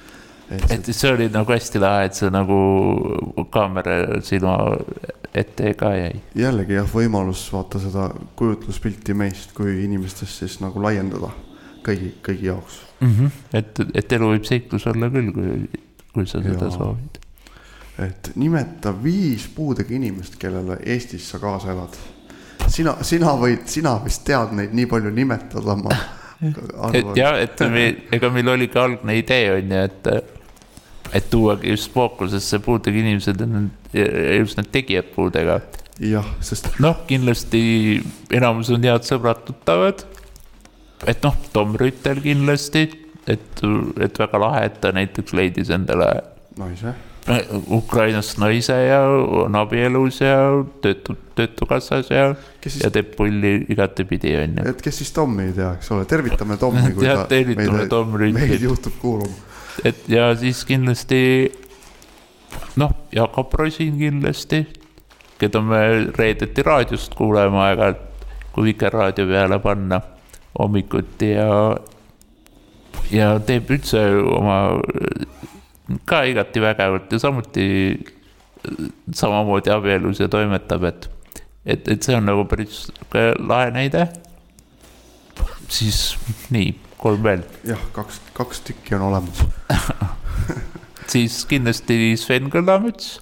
[0.50, 2.59] et, et see oli nagu hästi lahe, et see nagu
[3.52, 4.52] kaamera sinu
[5.37, 6.22] ette ka jäi.
[6.38, 11.31] jällegi jah, võimalus vaata seda kujutluspilti meist kui inimestest siis nagu laiendada
[11.85, 13.12] kõigi, kõigi jaoks mm.
[13.12, 13.44] -hmm.
[13.61, 15.85] et, et elu võib seiklus olla küll, kui,
[16.18, 16.74] kui sa seda ja.
[16.74, 17.18] soovid.
[18.09, 21.98] et nimeta viis puudega inimest, kellele Eestis sa kaasa elad.
[22.66, 25.94] sina, sina võid, sina vist tead neid nii palju nimetada, ma
[26.98, 30.37] et jah, et me, ega meil oli ka algne idee on ju, et
[31.14, 33.40] et tuuagi just fookusesse puudega inimesed
[33.96, 34.07] ja
[34.38, 35.61] just need tegijad puudega.
[36.00, 36.70] jah, sest.
[36.85, 37.62] noh, kindlasti
[38.35, 40.04] enamus on head sõbrad-tuttavad.
[41.07, 42.88] et noh, Tom Rüütel kindlasti,
[43.28, 43.62] et,
[44.00, 46.10] et väga lahe, et ta näiteks leidis endale.
[46.58, 46.94] naise.
[47.76, 49.02] Ukrainast naise ja
[49.44, 50.38] on abielus ja
[50.80, 52.32] töötab Töötukassas ja,
[52.64, 52.80] siis...
[52.82, 54.64] ja teeb pulli igatepidi, on ju.
[54.72, 58.96] et kes siis Tommi ei tea, eks ole, tervitame Tommi, kui ta meid, meid juhtub
[59.02, 59.48] kuulama
[59.84, 61.20] et ja siis kindlasti
[62.76, 64.64] noh, Jakob Rosin kindlasti,
[65.38, 65.80] keda me
[66.16, 68.04] reedeti raadiost kuuleme aeg-ajalt,
[68.52, 70.00] kui Vikerraadio peale panna
[70.58, 71.50] hommikuti ja,
[73.14, 74.58] ja teeb üldse oma
[76.08, 77.68] ka igati vägevalt ja samuti
[79.14, 81.08] samamoodi abielus ja toimetab, et,
[81.64, 82.88] et, et see on nagu päris
[83.38, 84.08] lahe näide.
[85.68, 86.16] siis
[86.50, 87.42] nii kolm veel.
[87.64, 89.44] jah, kaks, kaks tükki on olemas
[91.12, 93.18] siis kindlasti Sven Kõlamets.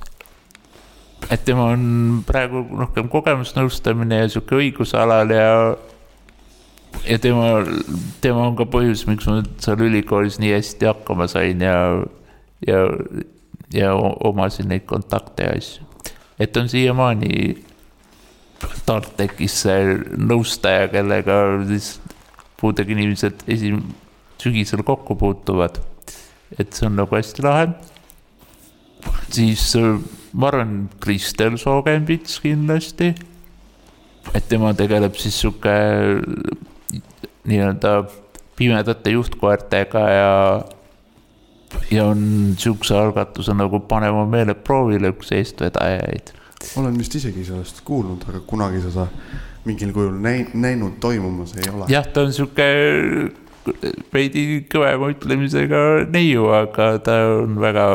[1.31, 5.51] et tema on praegu rohkem kogemusnõustamine ja sihuke õigusalal ja,
[7.05, 7.51] ja tema,
[8.21, 11.77] tema on ka põhjus, miks ma seal ülikoolis nii hästi hakkama sain ja,
[12.67, 12.83] ja,
[13.75, 15.87] ja omasin neid kontakte ja asju.
[16.39, 17.57] et on siiamaani
[18.87, 21.97] TalTechis see nõustaja, kellega siis
[22.61, 23.85] puudega inimesed esim-,
[24.41, 25.81] sügisel kokku puutuvad.
[26.59, 27.69] et see on nagu hästi lahe.
[29.31, 29.99] siis äh,
[30.33, 33.15] ma arvan, Kristel Soogembits kindlasti.
[34.35, 35.77] et tema tegeleb siis sihuke
[37.47, 37.97] nii-öelda
[38.57, 40.65] pimedate juhtkoertega ja,
[41.91, 46.33] ja on sihukese algatuse nagu Pane oma meeled proovile üks eestvedajaid.
[46.77, 49.09] olen vist isegi sellest kuulnud, aga kunagi seda
[49.67, 51.91] mingil kujul näin-, näinud toimumas ei ole.
[51.93, 52.69] jah, ta on sihuke
[54.15, 55.83] veidi kõvema ütlemisega
[56.13, 57.89] neiu, aga ta on väga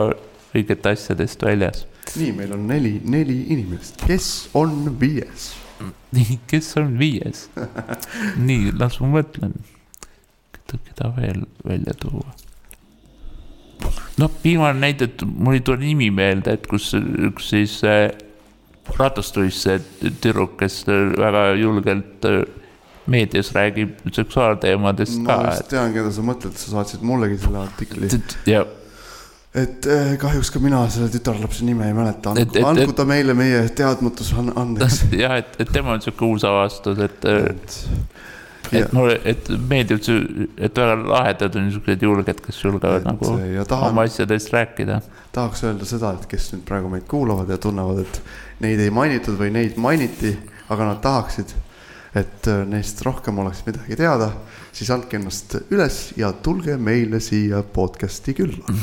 [0.56, 1.86] õigete asjadest väljas.
[2.16, 5.52] nii, meil on neli, neli inimest, kes on viies?
[6.52, 7.48] Kes on viies?
[8.48, 9.58] nii, las ma mõtlen.
[10.72, 12.32] keda veel välja tuua?
[14.22, 18.12] noh, viimane näide, et mul ei tule nimi meelde, et kus üks siis äh,
[18.98, 22.44] ratastuisse tüdruk, kes väga julgelt äh,
[23.12, 25.38] meedias räägib seksuaalteemadest ka.
[25.40, 28.12] ma just tean, keda sa mõtled, sa saatsid mullegi selle artikli.
[28.50, 28.70] jah
[29.52, 34.32] et eh, kahjuks ka mina selle tütarlapse nime ei mäleta, andku ta meile meie teadmatus
[34.40, 35.02] andeks.
[35.24, 37.76] jah, et, et tema on sihuke uus avastus, et, et,
[38.72, 40.00] et mulle, et meeldib
[40.56, 43.34] et väga lahedad on niisugused julged, kes julgevad et, nagu
[43.68, 45.02] tahan, oma asjadest rääkida.
[45.36, 48.22] tahaks öelda seda, et kes nüüd praegu meid kuulavad ja tunnevad, et
[48.64, 50.32] neid ei mainitud või neid mainiti,
[50.72, 51.52] aga nad tahaksid,
[52.16, 54.32] et äh, neist rohkem oleks midagi teada,
[54.76, 58.82] siis andke ennast üles ja tulge meile siia podcast'i külla.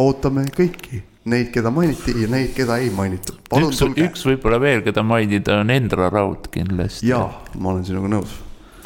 [0.00, 3.42] ootame kõiki, neid, keda mainiti ja neid, keda ei mainitud.
[3.60, 7.10] üks, üks võib-olla veel, keda mainida, on Endra Raud kindlasti.
[7.12, 7.28] jaa,
[7.60, 8.42] ma olen sinuga nõus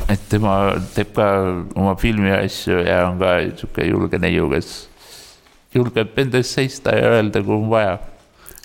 [0.09, 1.27] et tema teeb ka
[1.79, 4.71] oma filmi asju ja on ka sihuke julge neiu, kes
[5.75, 7.99] julgeb enda eest seista ja öelda, kui on vaja.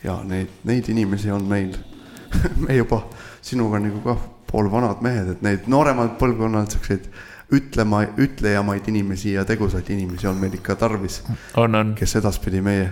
[0.04, 1.76] ja neid, neid inimesi on meil,
[2.64, 3.04] me juba
[3.46, 7.08] sinuga nagu kah poolvanad mehed, et neid nooremad põlvkonnad siukseid
[7.56, 11.22] ütlema, ütlejamaid inimesi ja tegusaid inimesi on meil ikka tarvis,
[12.00, 12.90] kes edaspidi meie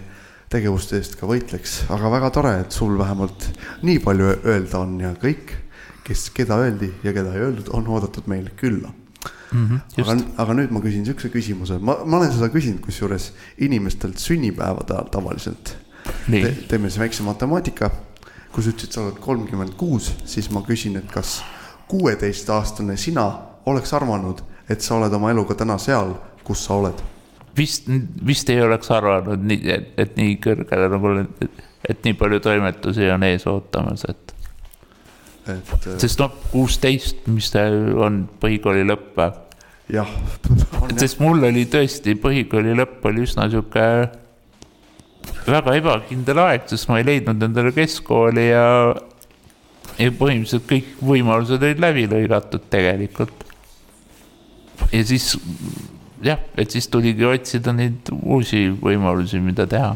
[0.53, 3.47] tegevuste eest ka võitleks, aga väga tore, et sul vähemalt
[3.85, 5.55] nii palju öelda on ja kõik,
[6.05, 8.93] kes, keda öeldi ja keda ei öeldud, on oodatud meile külla.
[9.53, 14.21] Aga just,, aga nüüd ma küsin siukse küsimuse, ma, ma olen seda küsinud kusjuures inimestelt
[14.21, 15.75] sünnipäevade ajal tavaliselt.
[16.27, 17.91] Te, teeme siis väikse matemaatika.
[18.53, 21.39] Kui sa ütlesid, sa oled kolmkümmend kuus, siis ma küsin, et kas
[21.89, 23.25] kuueteistaastane sina
[23.65, 26.13] oleks arvanud, et sa oled oma eluga täna seal,
[26.45, 27.01] kus sa oled?
[27.57, 27.89] vist,
[28.25, 31.13] vist ei oleks arvanud nii, et, et nii kõrgele nagu,
[31.89, 34.33] et nii palju toimetusi on ees ootamas, et.
[35.53, 37.67] et äh, sest noh, kuusteist, mis ta
[38.05, 39.31] on põhikooli lõpp või?
[39.93, 40.09] jah,
[40.97, 43.85] sest mul oli tõesti põhikooli lõpp oli üsna sihuke
[45.47, 48.67] väga ebakindel aeg, sest ma ei leidnud endale keskkooli ja
[49.99, 53.43] ja põhimõtteliselt kõik võimalused olid läbi lõigatud tegelikult.
[54.91, 55.35] ja siis
[56.23, 59.95] jah, et siis tuligi otsida neid uusi võimalusi, mida teha.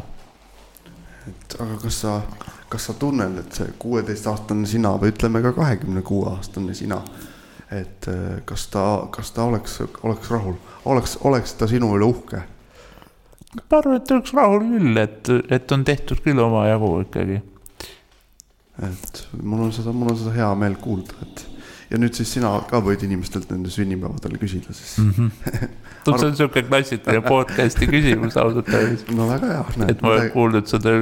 [1.28, 2.20] et aga kas sa,
[2.68, 7.02] kas sa tunned, et see kuueteistaastane sina või ütleme ka kahekümne kuue aastane sina,
[7.70, 12.44] et äh, kas ta, kas ta oleks, oleks rahul, oleks, oleks ta sinu üle uhke?
[13.56, 17.38] Ma arvan, et oleks rahul küll, et, et on tehtud küll omajagu ikkagi.
[18.88, 21.46] et mul on seda, mul on seda hea meel kuulda, et
[21.88, 25.30] ja nüüd siis sina ka võid inimestelt nende sünnipäevadel küsida siis mm..
[26.06, 30.26] no see on sihuke klassikaline podcast'i küsimus ausalt öeldes, no väga hea, et ma olen
[30.26, 30.94] näed, kuulnud seda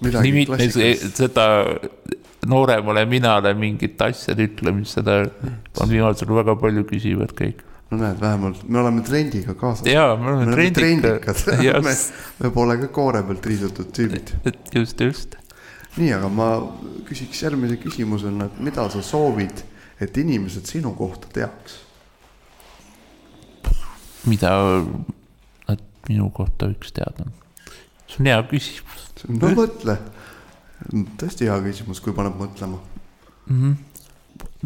[0.00, 0.80] midagi nii mitmes,
[1.18, 1.46] seda
[2.48, 5.20] nooremale minale mingit asjade ütlemist, seda
[5.80, 7.60] on viimasel ajal väga palju küsivad kõik.
[7.90, 9.86] No näed, vähemalt me oleme trendiga kaasas.
[9.86, 11.94] jaa, me me oleme oleme trendikad trendikad, me
[12.44, 14.32] me pole ka koore pealt riisutud tüübid.
[14.74, 15.36] just, just.
[15.96, 16.50] nii, aga ma
[17.08, 19.64] küsiks järgmise küsimusena, et mida sa soovid,
[20.00, 21.80] et inimesed sinu kohta teaks?
[24.30, 24.54] mida
[25.66, 27.26] nad minu kohta võiks teada?
[28.06, 29.98] see on hea küsimus no mõtle,
[31.20, 32.78] tõesti hea küsimus, kui paneb mõtlema.
[33.46, 33.62] mm.
[33.62, 33.78] -hmm.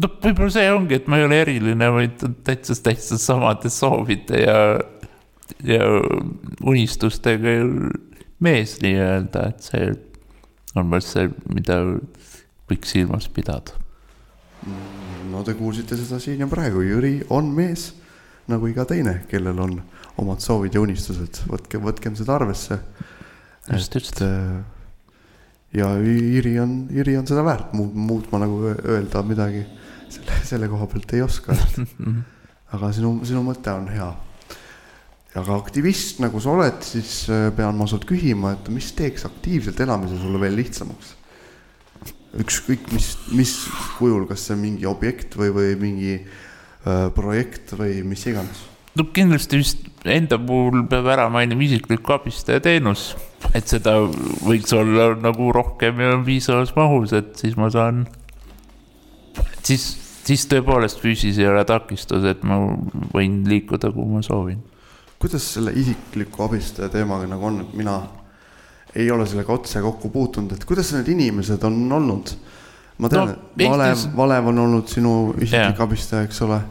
[0.01, 4.59] No võib-olla see ongi, et ma ei ole eriline, vaid täitsa, täitsa samade soovide ja,
[5.63, 5.87] ja
[6.65, 7.57] unistustega
[8.43, 9.89] mees nii-öelda, et see
[10.75, 11.79] on vast see, mida
[12.69, 13.77] võiks silmas pidada.
[15.31, 17.93] no te kuulsite seda siin ja praegu, Jüri on mees
[18.51, 19.79] nagu iga teine, kellel on
[20.21, 22.77] omad soovid ja unistused, võtke, võtkem seda arvesse.
[23.71, 24.21] just, just.
[24.21, 24.59] äh,
[25.73, 29.63] ja Jüri on, Jüri on seda väärt, muud, muud ma nagu öelda midagi
[30.47, 31.57] selle, koha pealt ei oska.
[32.75, 34.07] aga sinu, sinu mõte on hea.
[35.35, 39.79] aga aktivist nagu sa oled, siis äh, pean ma sult küsima, et mis teeks aktiivselt
[39.83, 41.15] elamise sulle veel lihtsamaks?
[42.35, 43.51] ükskõik mis, mis
[43.95, 48.63] kujul, kas see on mingi objekt või, või mingi äh, projekt või mis iganes.
[48.95, 53.13] no kindlasti vist enda puhul peab ära mainima isikliku abistaja teenus,
[53.55, 53.97] et seda
[54.45, 58.05] võiks olla nagu rohkem ja piisavas mahus, et siis ma saan,
[59.63, 59.87] siis,
[60.25, 62.59] siis tõepoolest füüsis ei ole takistus, et ma
[63.13, 64.63] võin liikuda, kuhu ma soovin.
[65.19, 67.99] kuidas selle isikliku abistaja teemaga nagu on, et mina
[68.95, 72.35] ei ole sellega otse kokku puutunud, et kuidas need inimesed on olnud?
[72.97, 75.83] ma tean No, et Valev Valev on olnud sinu isiklik Jaa.
[75.83, 76.61] abistaja, eks ole.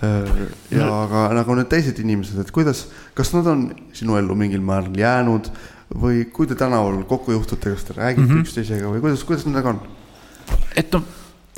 [0.00, 4.62] ja No- aga nagu need teised inimesed, et kuidas, kas nad on sinu ellu mingil
[4.64, 5.50] määral jäänud
[5.90, 8.30] või kui te tänaval kokku juhtute, kas te räägite mm.
[8.32, 8.46] -hmm.
[8.46, 9.80] üksteisega või kuidas, kuidas nendega on?
[10.76, 11.04] et noh,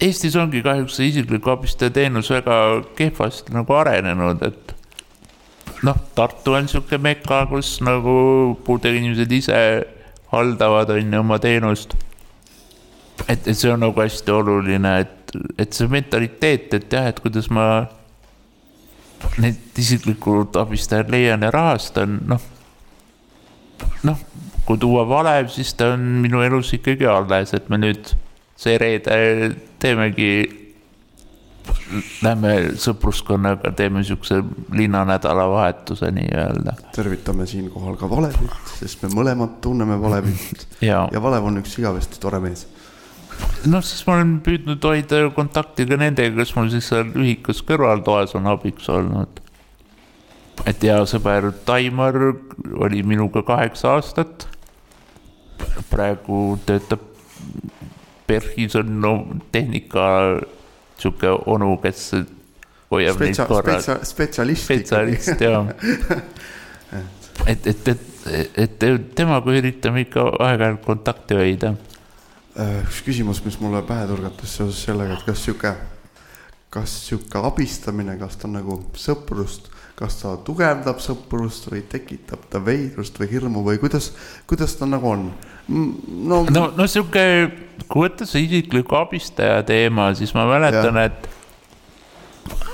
[0.03, 2.57] Eestis ongi kahjuks see isikliku abistaja teenus väga
[2.99, 4.73] kehvasti nagu arenenud, et
[5.87, 8.15] noh, Tartu on sihuke meka, kus nagu
[8.67, 9.61] puudega inimesed ise
[10.33, 11.95] haldavad, on ju, oma teenust.
[13.29, 17.47] et, et see on nagu hästi oluline, et, et see mentaliteet, et jah, et kuidas
[17.55, 17.67] ma
[19.39, 22.43] need isiklikud abistajad leian ja rahastan, noh,
[24.03, 24.19] noh,
[24.67, 28.15] kui tuua Valev, siis ta on minu elus ikkagi alles, et me nüüd
[28.59, 29.15] see reede
[29.83, 30.33] teemegi,
[32.23, 34.41] lähme sõpruskonnaga, teeme siukse
[34.73, 41.61] linnanädalavahetuse nii-öelda tervitame siinkohal ka Valevit, sest me mõlemad tunneme Valevit ja, ja Valev on
[41.63, 42.65] üks igavesti tore mees.
[43.67, 48.37] noh, siis ma olen püüdnud hoida kontakti ka nendega, kes mul siis seal ühikas kõrvaltoas
[48.39, 49.43] on abiks olnud.
[50.67, 52.19] et hea sõber Taimar
[52.81, 54.49] oli minuga kaheksa aastat.
[55.91, 57.13] praegu töötab
[58.33, 59.17] PERH-is on no,
[59.53, 60.07] tehnika
[61.01, 62.09] sihuke onu, kes
[62.93, 63.83] hoiab neid spetsia-, korral.
[63.83, 64.65] spetsia-, spetsialist.
[64.65, 65.61] spetsialist ja.
[67.47, 68.09] et, et, et
[68.57, 68.85] et
[69.17, 71.75] temaga üritame ikka aeg-ajalt kontakti hoida.
[72.53, 75.73] Äh, üks küsimus, mis mulle pähe turgatas seoses sellega, et kas sihuke,
[76.73, 79.72] kas sihuke abistamine, kas ta nagu sõprust,
[80.03, 84.11] kas ta tugevdab sõprust või tekitab ta veidrust või hirmu või kuidas,
[84.51, 85.29] kuidas ta nagu on?
[85.69, 87.23] no, no, no sihuke,
[87.87, 91.31] kui võtta see isikliku abistaja teema, siis ma mäletan, et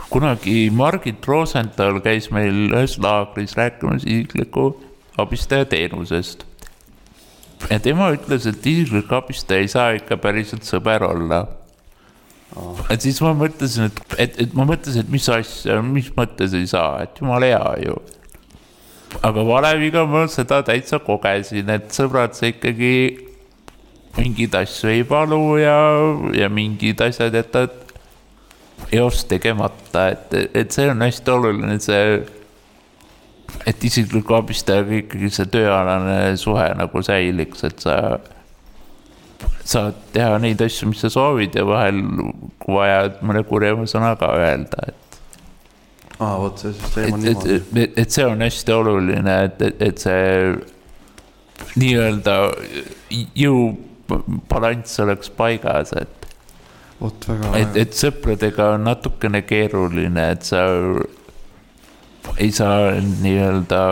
[0.09, 4.71] kunagi Margit Rosenthal käis meil ühes laagris rääkimas isikliku
[5.21, 6.47] abistaja teenusest.
[7.69, 11.45] ja tema ütles, et isiklik abistaja ei saa ikka päriselt sõber olla
[12.57, 12.79] oh..
[12.91, 16.69] et siis ma mõtlesin, et, et, et ma mõtlesin, et mis asja, mis mõttes ei
[16.71, 17.99] saa, et jumala hea ju.
[19.25, 22.95] aga Valeviga ma seda täitsa kogesin, et sõbrad, sa ikkagi
[24.19, 25.77] mingeid asju ei palu ja,
[26.35, 27.75] ja mingid asjad jätad
[28.95, 32.19] eos tegemata, et, et see on hästi oluline, see,
[33.69, 37.97] et isikliku abistajaga ikkagi see tööalane suhe nagu säiliks, et sa
[39.65, 42.01] saad teha neid asju, mis sa soovid ja vahel,
[42.63, 45.21] kui vaja, mõne kurjema sõna ka öelda, et.
[46.19, 47.59] aa, vot see süsteem on niimoodi.
[47.83, 50.23] et, et see on hästi oluline, et, et, et see
[51.79, 52.37] nii-öelda
[53.39, 56.29] jõubalanss oleks paigas, et
[57.01, 57.53] vot väga.
[57.59, 60.65] et, et sõpradega on natukene keeruline, et sa
[62.39, 63.83] ei saa nii-öelda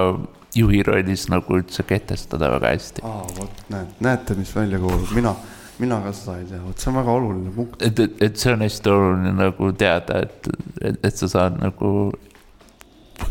[0.56, 3.04] juhi rollis nagu üldse kehtestada väga hästi.
[3.04, 5.34] aa, vot näed, näete, mis välja kuulub, mina,
[5.82, 7.82] mina ka seda ei tea, vot see on väga oluline punkt.
[7.84, 10.50] et, et, et see on hästi oluline nagu teada, et,
[10.80, 11.90] et, et sa saad nagu,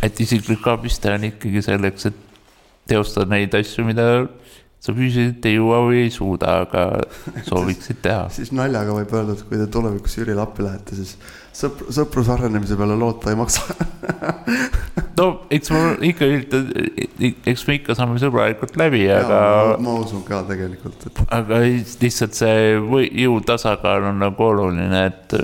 [0.05, 2.21] et isiklik abistaja on ikkagi selleks, et
[2.89, 4.09] teostada neid asju, mida
[4.85, 6.85] sa füüsiliselt ei jõua või ei suuda, aga
[7.47, 11.15] sooviksid teha siis naljaga võib öelda, et kui te tulevikus Jürile appi lähete, siis
[11.55, 13.63] sõpr-, sõpruse arenemise peale loota ei maksa
[15.19, 16.65] no eks ma ikka üritan,
[17.47, 19.39] eks me ikka saame sõbralikult läbi, aga.
[19.83, 21.21] ma usun ka tegelikult, et.
[21.35, 25.37] aga lihtsalt see või jõu tasakaal on nagu oluline, et.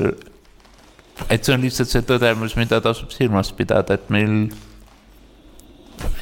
[1.29, 4.51] et see on lihtsalt see tõdemus, mida tasub silmas pidada, et meil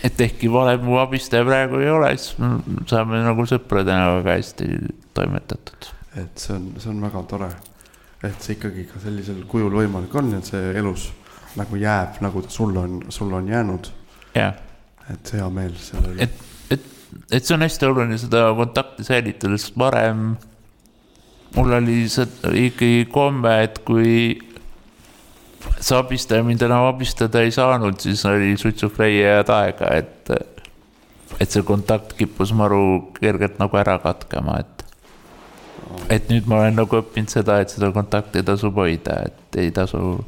[0.04, 2.36] et ehkki valem mu abistaja praegu ei ole, siis
[2.92, 4.70] saame nagu sõpradena väga hästi
[5.18, 5.92] toimetatud.
[6.20, 7.50] et see on, see on väga tore,
[8.24, 11.10] et see ikkagi ka sellisel kujul võimalik on et see elus
[11.60, 13.92] nagu jääb, nagu ta sulle on, sulle on jäänud.
[15.14, 16.28] et hea meel selle üle.
[16.28, 16.44] et,
[16.76, 16.86] et,
[17.32, 20.34] et see on hästi oluline seda kontakti säilitada, sest varem
[21.56, 22.28] mul oli see
[22.68, 24.38] ikkagi komme, et kui
[25.80, 30.32] see abistaja mind enam abistada ei saanud, siis oli suitsufreie head aega, et,
[31.40, 34.79] et see kontakt kippus maru kergelt nagu ära katkema, et.
[36.10, 40.20] Et nüüd ma olen nagu õppinud seda, et seda kontakti tasub hoida, et ei tasu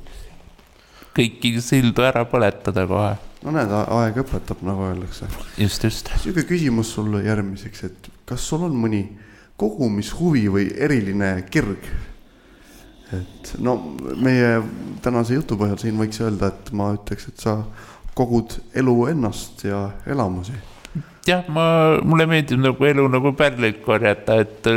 [1.16, 3.16] kõiki sildu ära põletada kohe.
[3.46, 5.28] no näed, aeg õpetab, nagu öeldakse.
[5.58, 6.14] just, just.
[6.24, 9.06] sihuke küsimus sulle järgmiseks, et kas sul on mõni
[9.62, 11.86] kogumishuvi või eriline kirg
[13.12, 13.76] et no
[14.22, 14.62] meie
[15.04, 17.58] tänase jutu põhjal siin võiks öelda, et ma ütleks, et sa
[18.18, 20.56] kogud elu ennast ja elamusi.
[21.28, 24.72] jah, ma, mulle meeldib nagu elu nagu pärleid korjata, et,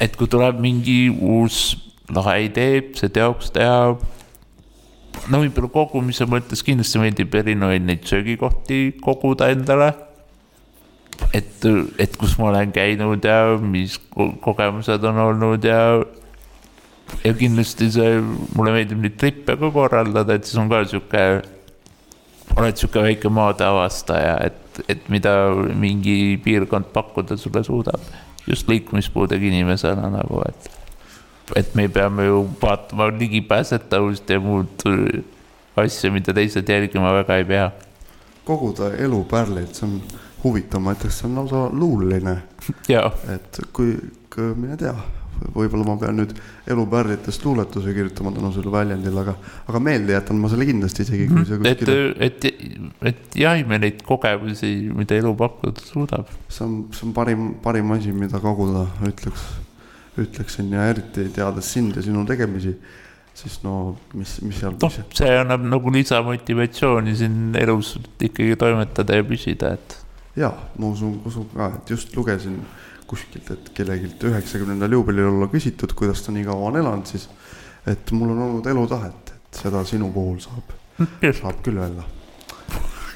[0.00, 1.76] et kui tuleb mingi uus
[2.14, 3.96] lahe idee, see teoks teha.
[5.28, 9.92] no võib-olla kogumise mõttes kindlasti meeldib erinevaid neid söögikohti koguda endale
[11.34, 11.66] et,
[11.98, 13.98] et kus ma olen käinud ja mis
[14.44, 15.80] kogemused on olnud ja
[17.24, 18.18] ja kindlasti see,
[18.56, 21.24] mulle meeldib neid trippe ka korraldada, et siis on ka sihuke,
[22.56, 25.32] oled sihuke väike maade avastaja, et, et mida
[25.72, 28.04] mingi piirkond pakkuda sulle suudab.
[28.48, 30.70] Just liikumispuudega inimesena nagu, et,
[31.56, 34.86] et me peame ju vaatama ligipääsetavust ja muud
[35.76, 37.70] asju, mida teised jälgima väga ei pea.
[38.48, 40.00] koguda elupärleid, see on
[40.44, 42.38] huvitav, ma ütleks, see on lausa luuline.
[43.34, 43.94] et kui,
[44.32, 44.96] kui mine tea
[45.54, 46.34] võib-olla ma pean nüüd
[46.70, 49.34] elupärlitest luuletuse kirjutama tänu sellele väljendile, aga,
[49.70, 51.92] aga meelde jätan ma selle kindlasti isegi, kui see kuskil.
[52.26, 56.30] et, et, et jahime neid kogemusi, mida elu pakkuda suudab.
[56.48, 59.44] see on, see on parim, parim asi, mida koguda, ütleks,
[60.18, 62.76] ütleksin ja eriti teades sind ja sinu tegemisi
[63.38, 64.74] siis no mis, mis seal.
[64.82, 69.96] noh, see annab nagu lisamotivatsiooni siin elus ikkagi toimetada ja püsida, et.
[70.38, 72.58] ja ma usun, usun ka, et just lugesin
[73.08, 77.28] kuskilt, et kellelgi üheksakümnendal juubelil olla küsitud, kuidas ta nii kaua on elanud, siis
[77.88, 80.74] et mul on olnud elutahet, et seda sinu puhul saab,
[81.40, 82.04] saab küll öelda.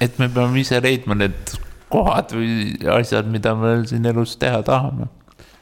[0.00, 1.56] et me peame ise leidma need
[1.92, 5.10] kohad või asjad, mida me siin elus teha tahame.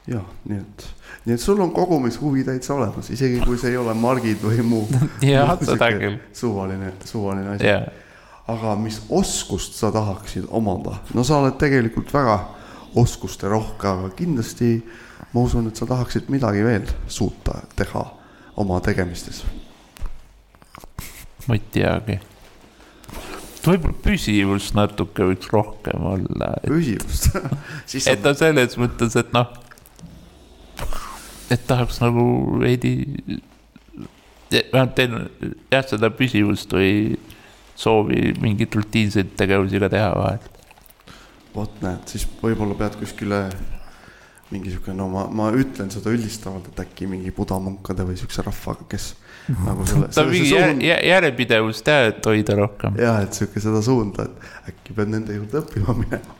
[0.07, 0.87] ja nii et,
[1.27, 4.87] nii et sul on kogumishuvi täitsa olemas, isegi kui see ei ole margid või muu.
[5.33, 6.23] jah, seda küll.
[6.33, 7.75] suvaline, suvaline asi
[8.51, 11.01] aga mis oskust sa tahaksid omada?
[11.15, 12.39] no sa oled tegelikult väga
[12.99, 14.79] oskusterohke, aga kindlasti
[15.33, 18.05] ma usun, et sa tahaksid midagi veel suuta teha
[18.61, 19.45] oma tegemistes.
[21.47, 22.19] ma ei teagi.
[23.65, 26.55] võib-olla püsivust natuke võiks rohkem olla.
[26.67, 27.31] püsivust
[27.87, 28.11] Sa...
[28.13, 29.53] et no selles mõttes, et noh,
[31.51, 32.25] et tahaks nagu
[32.63, 32.95] veidi,
[34.51, 35.19] vähemalt teen
[35.71, 37.19] jah, seda püsivust või
[37.81, 40.49] soovi mingeid rutiinseid tegevusi ka teha vahel.
[41.55, 43.45] Vot näed, siis võib-olla pead kuskile
[44.51, 48.87] mingi sihuke, no ma, ma ütlen seda üldistavalt, et äkki mingi budamunkade või siukse rahvaga,
[48.91, 49.69] kes mm -hmm.
[49.69, 50.09] nagu selle.
[50.15, 50.83] ta mingi suund...
[50.83, 52.99] järjepidevust jah, et hoida rohkem.
[52.99, 56.35] jah, et sihuke seda suunda, et äkki pead nende juurde õppima minema.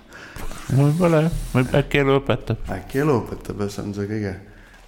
[0.81, 2.67] võib-olla jah, võib äkki elu õpetab.
[2.79, 4.35] äkki elu õpetab ja see on see kõige,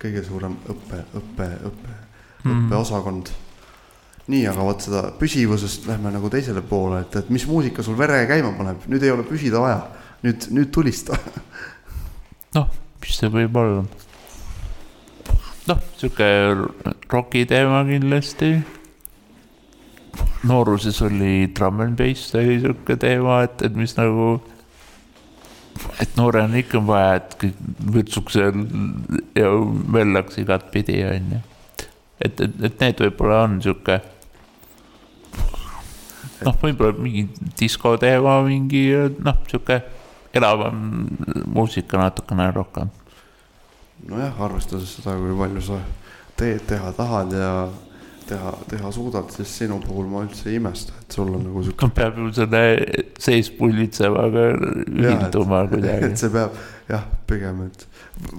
[0.02, 1.96] kõige suurem õppe, õppe, õppe
[2.44, 3.34] mm., õppeosakond.
[4.26, 8.24] nii, aga vot seda püsivusest lähme nagu teisele poole, et, et mis muusika sul vere
[8.26, 9.82] käima paneb, nüüd ei ole püsida vaja,
[10.22, 11.18] nüüd, nüüd tulista
[12.56, 12.70] noh
[13.02, 13.82] mis see võib olla?
[15.68, 16.28] noh, sihuke
[17.10, 18.54] roki teema kindlasti.
[20.48, 24.34] nooruses oli drum and bass oli sihuke teema, et, et mis nagu,
[26.02, 27.62] et noorena ikka on vaja, et kõik
[27.94, 28.66] vürtsuks seal
[29.38, 29.52] ja
[29.96, 31.40] möllaks igatpidi, onju.
[32.20, 34.00] et, et, et need võib-olla on sihuke
[36.42, 37.26] noh, võib-olla mingi
[37.58, 38.86] diskoteema, mingi
[39.22, 39.82] noh, sihuke
[40.34, 41.08] elavam
[41.46, 42.90] muusika natukene rohkem.
[44.08, 45.78] nojah, arvestades seda, kui palju sa
[46.36, 47.52] teed teha tahad ja
[48.26, 51.88] teha, teha suudad, siis sinu puhul ma üldse ei imesta, et sul on nagu sihuke.
[51.94, 52.62] peab ju selle
[53.22, 56.08] sees pulbitsevaga ühilduma kuidagi.
[56.10, 56.56] et see peab
[56.88, 57.86] jah, pigem, et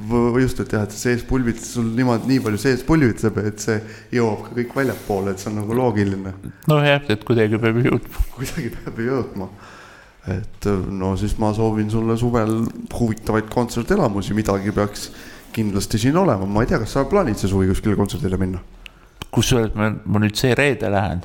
[0.09, 3.79] või just, et jah, et sees pulbitseb, sul niimoodi nii palju sees pulbitseb, et see
[4.17, 6.35] jõuab ka kõik väljapoole, et see on nagu loogiline.
[6.71, 8.27] nojah, et kuidagi peab jõudma.
[8.39, 9.49] kuidagi peab jõudma
[10.31, 12.61] et no siis ma soovin sulle suvel
[12.93, 15.09] huvitavaid kontsertelamusi, midagi peaks
[15.53, 18.61] kindlasti siin olema, ma ei tea, kas sa plaanid see suvi kuskile kontserdile minna?
[19.33, 21.23] kusjuures ma, ma nüüd see reede lähen.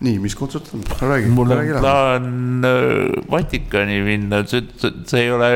[0.00, 1.30] nii, mis kontsert on, räägi.
[1.36, 5.50] mul on plaan äh, Vatikani minna, see, see, see ei ole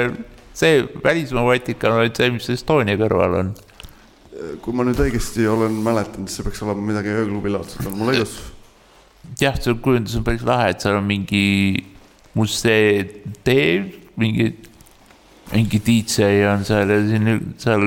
[0.54, 3.54] see välismaa Vatikan, vaid see, mis Estonia kõrval on.
[4.62, 8.14] kui ma nüüd õigesti olen mäletanud, siis see peaks olema midagi ööklubi laadset, on mul
[8.14, 8.38] õigus?
[9.40, 11.42] jah, see kujundus on päris lahe, et seal on mingi
[12.34, 13.04] musee
[13.46, 14.50] teeb mingi,
[15.52, 17.86] mingi DJ on seal ja siin seal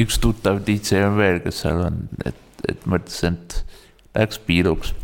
[0.00, 2.38] üks tuttav DJ on veel, kes seal on, et,
[2.68, 3.58] et mõtlesin, et
[4.16, 4.94] läheks piiluks.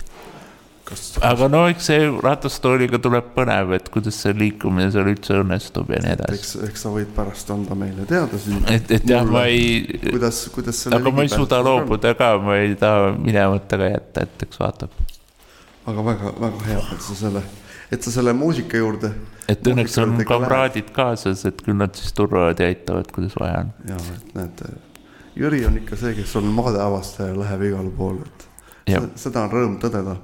[1.24, 6.02] aga no eks see ratastooliga tuleb põnev, et kuidas see liikumine seal üldse õnnestub ja
[6.04, 6.40] nii edasi.
[6.40, 8.60] eks, eks sa võid pärast anda meile teada siin.
[8.72, 9.86] et, et jah, ma ei.
[10.04, 14.46] kuidas, kuidas aga ma ei suuda loobuda ka, ma ei taha minemata ka jätta, et
[14.48, 15.02] eks vaatab.
[15.88, 17.44] aga väga, väga hea, et sa selle
[17.92, 19.12] et sa selle muusika juurde.
[19.48, 23.72] et õnneks on kamraadid kaasas, et küll nad siis turvavad ja aitavad, kuidas vaja on.
[23.92, 24.64] ja, et näed,
[25.36, 29.00] Jüri on ikka see, kes on maadeavastaja, läheb igale poole, et ja.
[29.16, 30.16] seda on rõõm tõdeda.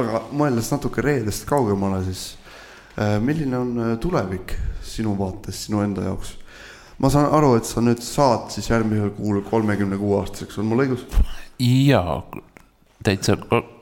[0.00, 2.26] aga mõeldes natuke reedest kaugemale, siis
[2.96, 6.36] äh, milline on äh, tulevik sinu vaates, sinu enda jaoks?
[6.98, 10.84] ma saan aru, et sa nüüd saad siis järgmisel kuul kolmekümne kuue aastaseks, on mul
[10.86, 11.04] õigus?
[11.60, 12.20] jaa,
[13.06, 13.36] täitsa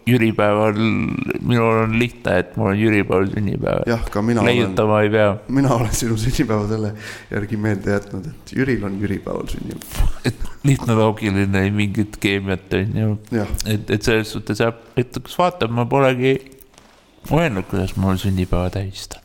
[0.06, 0.76] jüripäeval,
[1.40, 3.84] minul on lihtne, et mul on jüripäeval sünnipäev.
[3.88, 5.30] jah, ka mina leiutama olen, ei pea.
[5.48, 6.92] mina olen sinu sünnipäeva selle
[7.30, 10.12] järgi meelde jätnud, et Jüril on jüripäeval sünnipäev.
[10.24, 13.18] et lihtne, loogiline, ei mingit keemiat, on ju.
[13.66, 16.36] et, et selles suhtes jah, et kas vaatab, ma polegi
[17.30, 19.24] mõelnud, kuidas ma sünnipäeva tähistan.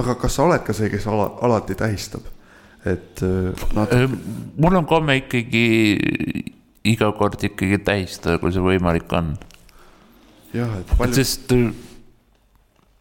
[0.00, 2.24] aga kas sa oled ka see, kes ala, alati tähistab?
[2.88, 3.92] et äh, nad....
[4.56, 5.66] mul on komme ikkagi
[6.84, 9.34] iga kord ikkagi tähistada, kui see võimalik on
[10.56, 11.14] jah, et palju.
[11.18, 11.52] sest,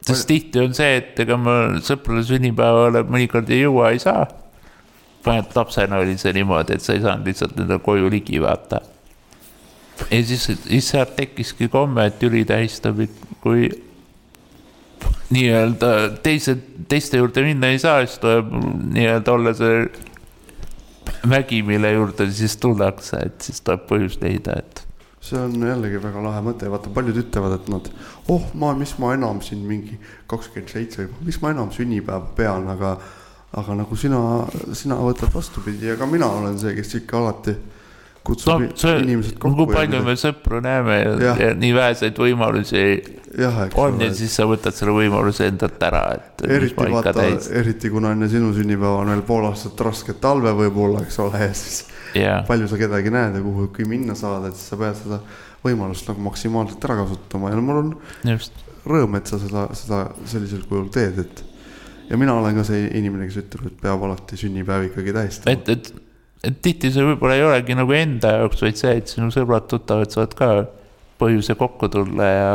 [0.06, 1.56] sest tihti on see, et ega ma
[1.86, 4.28] sõprade sünnipäevale mõnikord ei jõua, ei saa.
[5.26, 8.82] vähemalt lapsena oli see niimoodi, et sa ei saanud lihtsalt nende koju ligi vaata.
[10.10, 13.00] ja siis, siis sealt tekkiski komme, et Jüri tähistab,
[13.44, 13.70] kui
[15.30, 18.52] nii-öelda teised, teiste juurde minna ei saa, siis tuleb
[18.96, 19.84] nii-öelda olla see
[21.30, 24.84] vägi, mille juurde siis tullakse, et siis tuleb põhjust leida, et
[25.24, 27.90] see on jällegi väga lahe mõte, vaata paljud ütlevad, et nad,
[28.32, 30.00] oh ma, mis ma enam siin mingi
[30.32, 32.98] kakskümmend seitse või mis ma enam sünnipäeva pean, aga
[33.58, 34.20] aga nagu sina,
[34.78, 35.88] sina võtad vastupidi.
[35.90, 37.56] Ja ka mina olen see, kes ikka alati
[38.30, 39.66] kutsub no, see, inimesed kokku.
[39.66, 41.34] kui palju me sõpru näeme ja, ja.
[41.44, 42.84] ja nii väheseid võimalusi
[43.38, 46.46] ja, on ja siis sa võtad selle võimaluse endalt ära, et.
[46.48, 47.28] eriti vaata,
[47.62, 51.52] eriti kuna enne sinu sünnipäeva on veel pool aastat rasket talve võib-olla, eks ole, ja
[51.58, 51.84] siis
[52.16, 52.42] yeah.
[52.48, 55.22] palju sa kedagi näed ja kuhu, kui minna saad, et siis sa pead seda
[55.66, 57.94] võimalust nagu maksimaalselt ära kasutama ja no mul on
[58.32, 58.66] Just.
[58.88, 61.44] rõõm, et sa seda, seda sellisel kujul teed, et
[62.10, 65.58] ja mina olen ka see inimene, kes ütleb, et peab alati sünnipäev ikkagi tähistama.
[65.58, 66.09] et, et,
[66.44, 70.36] et tihti see võib-olla ei olegi nagu enda jaoks, vaid see, et sinu sõbrad-tuttavad saavad
[70.40, 70.50] ka
[71.20, 72.50] põhjuse kokku tulla ja,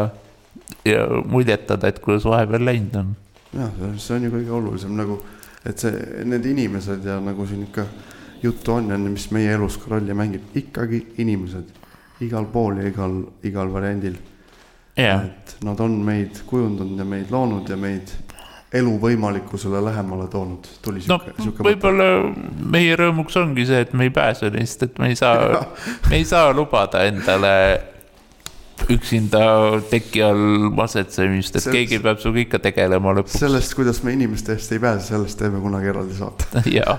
[0.89, 3.15] ja muljetada, et kuidas vahepeal läinud on.
[3.55, 5.21] jah, see on ju kõige olulisem nagu,
[5.69, 7.87] et see, need inimesed ja nagu siin ikka
[8.45, 11.83] juttu on ja mis meie elus ka rolli mängib, ikkagi inimesed
[12.25, 14.17] igal pool ja igal, igal variandil.
[14.97, 18.13] jah, et nad on meid kujundanud ja meid loonud ja meid
[18.75, 20.67] elu võimalikkusele lähemale toonud.
[20.83, 22.07] tuli no sihuke, sihuke võib-olla
[22.75, 25.63] meie rõõmuks ongi see, et me ei pääse neist, et me ei saa,
[26.11, 27.55] me ei saa lubada endale
[28.91, 29.45] üksinda
[29.91, 33.39] teki all masetsemist, et See- keegi peab sinuga ikka tegelema lõpuks.
[33.45, 36.65] sellest, kuidas me inimeste eest ei pääse, sellest teeme kunagi eraldi saate.
[36.79, 36.99] jaa.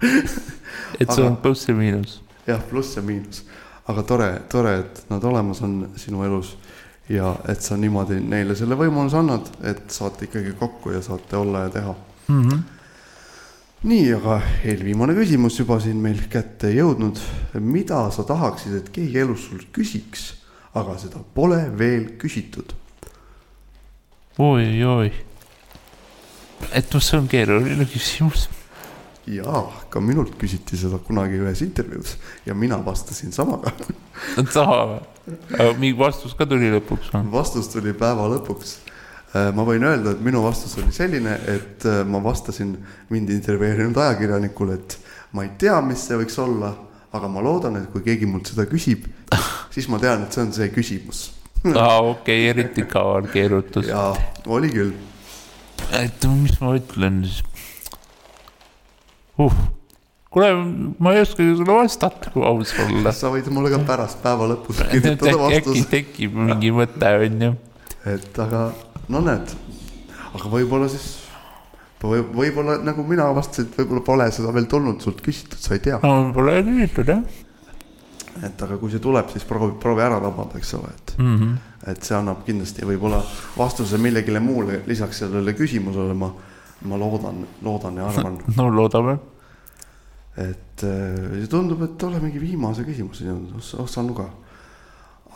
[1.00, 2.20] et see on pluss ja miinus.
[2.46, 3.44] jah, pluss ja miinus,
[3.88, 6.56] aga tore, tore, et nad olemas on sinu elus
[7.10, 11.66] ja et sa niimoodi neile selle võimaluse annad, et saate ikkagi kokku ja saate olla
[11.66, 11.94] ja teha.
[12.30, 12.60] Mhm.
[13.90, 14.36] nii, aga
[14.68, 17.18] eelviimane küsimus juba siin meil kätte jõudnud.
[17.58, 20.34] mida sa tahaksid, et keegi elus sul küsiks,
[20.74, 22.74] aga seda pole veel küsitud?
[24.38, 25.12] oi-oi.
[26.72, 28.48] et noh, see on keeruline küsimus.
[29.26, 33.72] jaa, ka minult küsiti seda kunagi ühes intervjuus ja mina vastasin samaga.
[34.52, 35.00] sama,
[35.54, 37.26] aga mingi vastus ka tuli lõpuks või?
[37.32, 38.76] vastus tuli päeva lõpuks.
[39.54, 42.72] ma võin öelda, et minu vastus oli selline, et äh, ma vastasin
[43.14, 44.96] mind intervjueerinud ajakirjanikule, et
[45.38, 46.72] ma ei tea, mis see võiks olla,
[47.14, 49.06] aga ma loodan, et kui keegi mult seda küsib,
[49.70, 51.28] siis ma tean, et see on see küsimus.
[51.76, 53.86] aa, okei, eriti kaval keerutus.
[53.86, 54.10] ja
[54.50, 54.94] oli küll.
[55.94, 57.44] et mis ma ütlen siis
[59.38, 59.60] uh..
[60.30, 60.50] kuule,
[60.98, 63.14] ma ei oskagi sulle vastata, kui aus olla.
[63.16, 67.52] sa võid mulle ka pärast päeva lõpus äkki kirjutada äkki vastuse, tekib mingi mõte, onju.
[68.14, 68.64] et aga
[69.10, 69.54] no näed,
[70.30, 71.12] aga võib-olla siis
[72.00, 75.84] või võib-olla nagu mina vastasin, et võib-olla pole seda veel tulnud sult küsitud, sa ei
[75.84, 76.00] tea.
[76.02, 77.24] no pole küsitud jah
[78.46, 81.34] et aga kui see tuleb, siis proovi, proovi ära tabada, eks ole, et, mm.
[81.36, 81.56] -hmm.
[81.92, 83.20] et see annab kindlasti võib-olla
[83.56, 86.30] vastuse millegile muule lisaks sellele küsimusele, ma,
[86.88, 89.18] ma loodan, loodan ja arvan, no loodame.
[90.40, 94.28] Et äh, tundub, et olemegi viimase küsimuseni jõudnud, Ossan ka.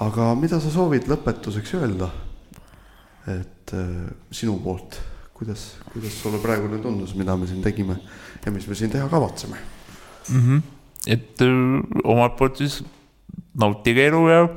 [0.04, 2.10] aga mida sa soovid lõpetuseks öelda?
[3.30, 4.98] et äh, sinu poolt,
[5.36, 7.96] kuidas, kuidas sulle praegune tundus, mida me siin tegime
[8.44, 9.56] ja mis me siin teha kavatseme?
[10.28, 10.40] mm.
[10.40, 10.62] -hmm.
[11.06, 12.82] et öö, omalt poolt siis
[13.54, 14.48] nautige elu ja,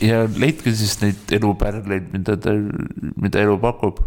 [0.00, 2.54] ja leidke siis neid elupärleid, mida te,
[3.16, 4.00] mida elu pakub.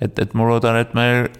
[0.00, 1.30] et, et ma loodan, et me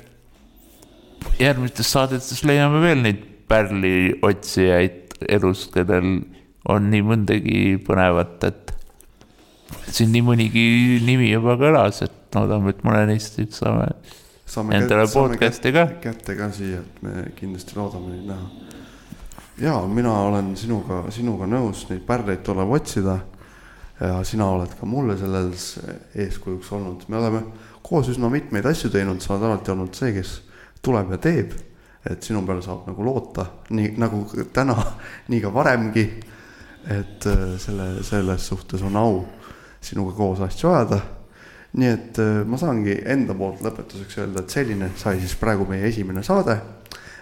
[1.40, 6.20] järgmistes saadetes leiame veel neid pärliotsijaid elus, kellel
[6.68, 8.74] on nii mõndagi põnevat, et
[9.92, 10.66] siin nii mõnigi
[11.04, 13.90] nimi juba kõlas, et loodame, et mõne neist siis saame
[14.46, 15.86] saame endale podcast'i ka.
[16.02, 18.48] kätte ka siia, et me kindlasti loodame neid näha.
[19.62, 23.18] ja mina olen sinuga, sinuga nõus neid pärleid tuleb otsida.
[24.00, 25.78] ja sina oled ka mulle selles
[26.14, 27.44] eeskujuks olnud, me oleme
[27.82, 30.40] koos üsna mitmeid asju teinud, sa oled alati olnud see, kes
[30.84, 31.56] tuleb ja teeb.
[32.04, 34.76] et sinu peale saab nagu loota, nii nagu täna,
[35.32, 36.06] nii ka varemgi.
[36.84, 39.24] et äh, selle, selles suhtes on au
[39.80, 41.00] sinuga koos asju ajada
[41.74, 45.88] nii et äh, ma saangi enda poolt lõpetuseks öelda, et selline sai siis praegu meie
[45.90, 46.58] esimene saade.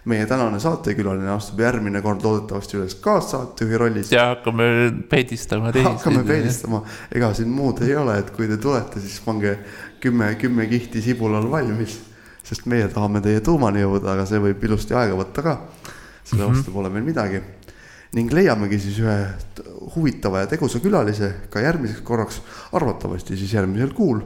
[0.04, 4.12] meie tänane saatekülaline astub järgmine kord loodetavasti üles kaassaatejuhi rollis.
[4.12, 4.64] ja hakkame
[5.08, 5.88] peedistama teisi.
[5.88, 6.82] hakkame peedistama,
[7.14, 9.56] ega siin muud ei ole, et kui te tulete, siis pange
[10.02, 12.00] kümme, kümme kihti sibulal valmis.
[12.42, 15.58] Sest meie tahame teie tuumani jõuda, aga see võib ilusti aega võtta ka.
[16.24, 16.54] selle Mhm.
[16.54, 17.40] vastu pole meil midagi.
[18.12, 19.34] ning leiamegi siis ühe
[19.94, 22.40] huvitava ja tegusa külalise ka järgmiseks korraks,
[22.72, 24.20] arvatavasti siis järgmisel kuul.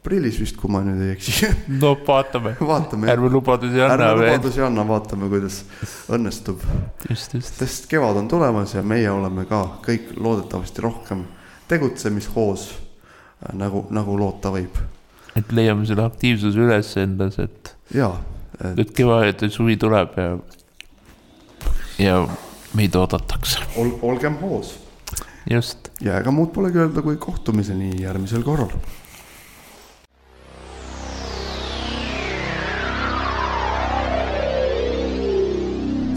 [0.00, 1.48] aprillis vist, kui ma nüüd ei eksi.
[1.82, 5.64] no vaatame, vaatame, ärme lubadusi anna ärme lubadusi anna, vaatame, kuidas
[6.08, 6.62] õnnestub
[7.10, 7.54] just, just.
[7.58, 11.24] sest kevad on tulemas ja meie oleme ka kõik loodetavasti rohkem
[11.68, 12.70] tegutsemishoos,
[13.52, 14.74] nagu, nagu loota võib.
[15.36, 18.10] Et leiame selle aktiivsuse üles endas, et, ja,
[18.60, 20.30] et et kevad ja suvi tuleb ja,
[21.98, 22.16] ja
[22.76, 24.74] meid oodatakse, ol, olgem hoos
[25.50, 25.92] just.
[26.02, 28.74] ja ega muud polegi öelda, kui kohtumiseni järgmisel korral.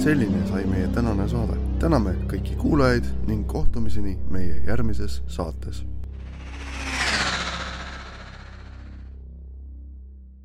[0.03, 5.85] selline sai meie tänane saade, täname kõiki kuulajaid ning kohtumiseni meie järgmises saates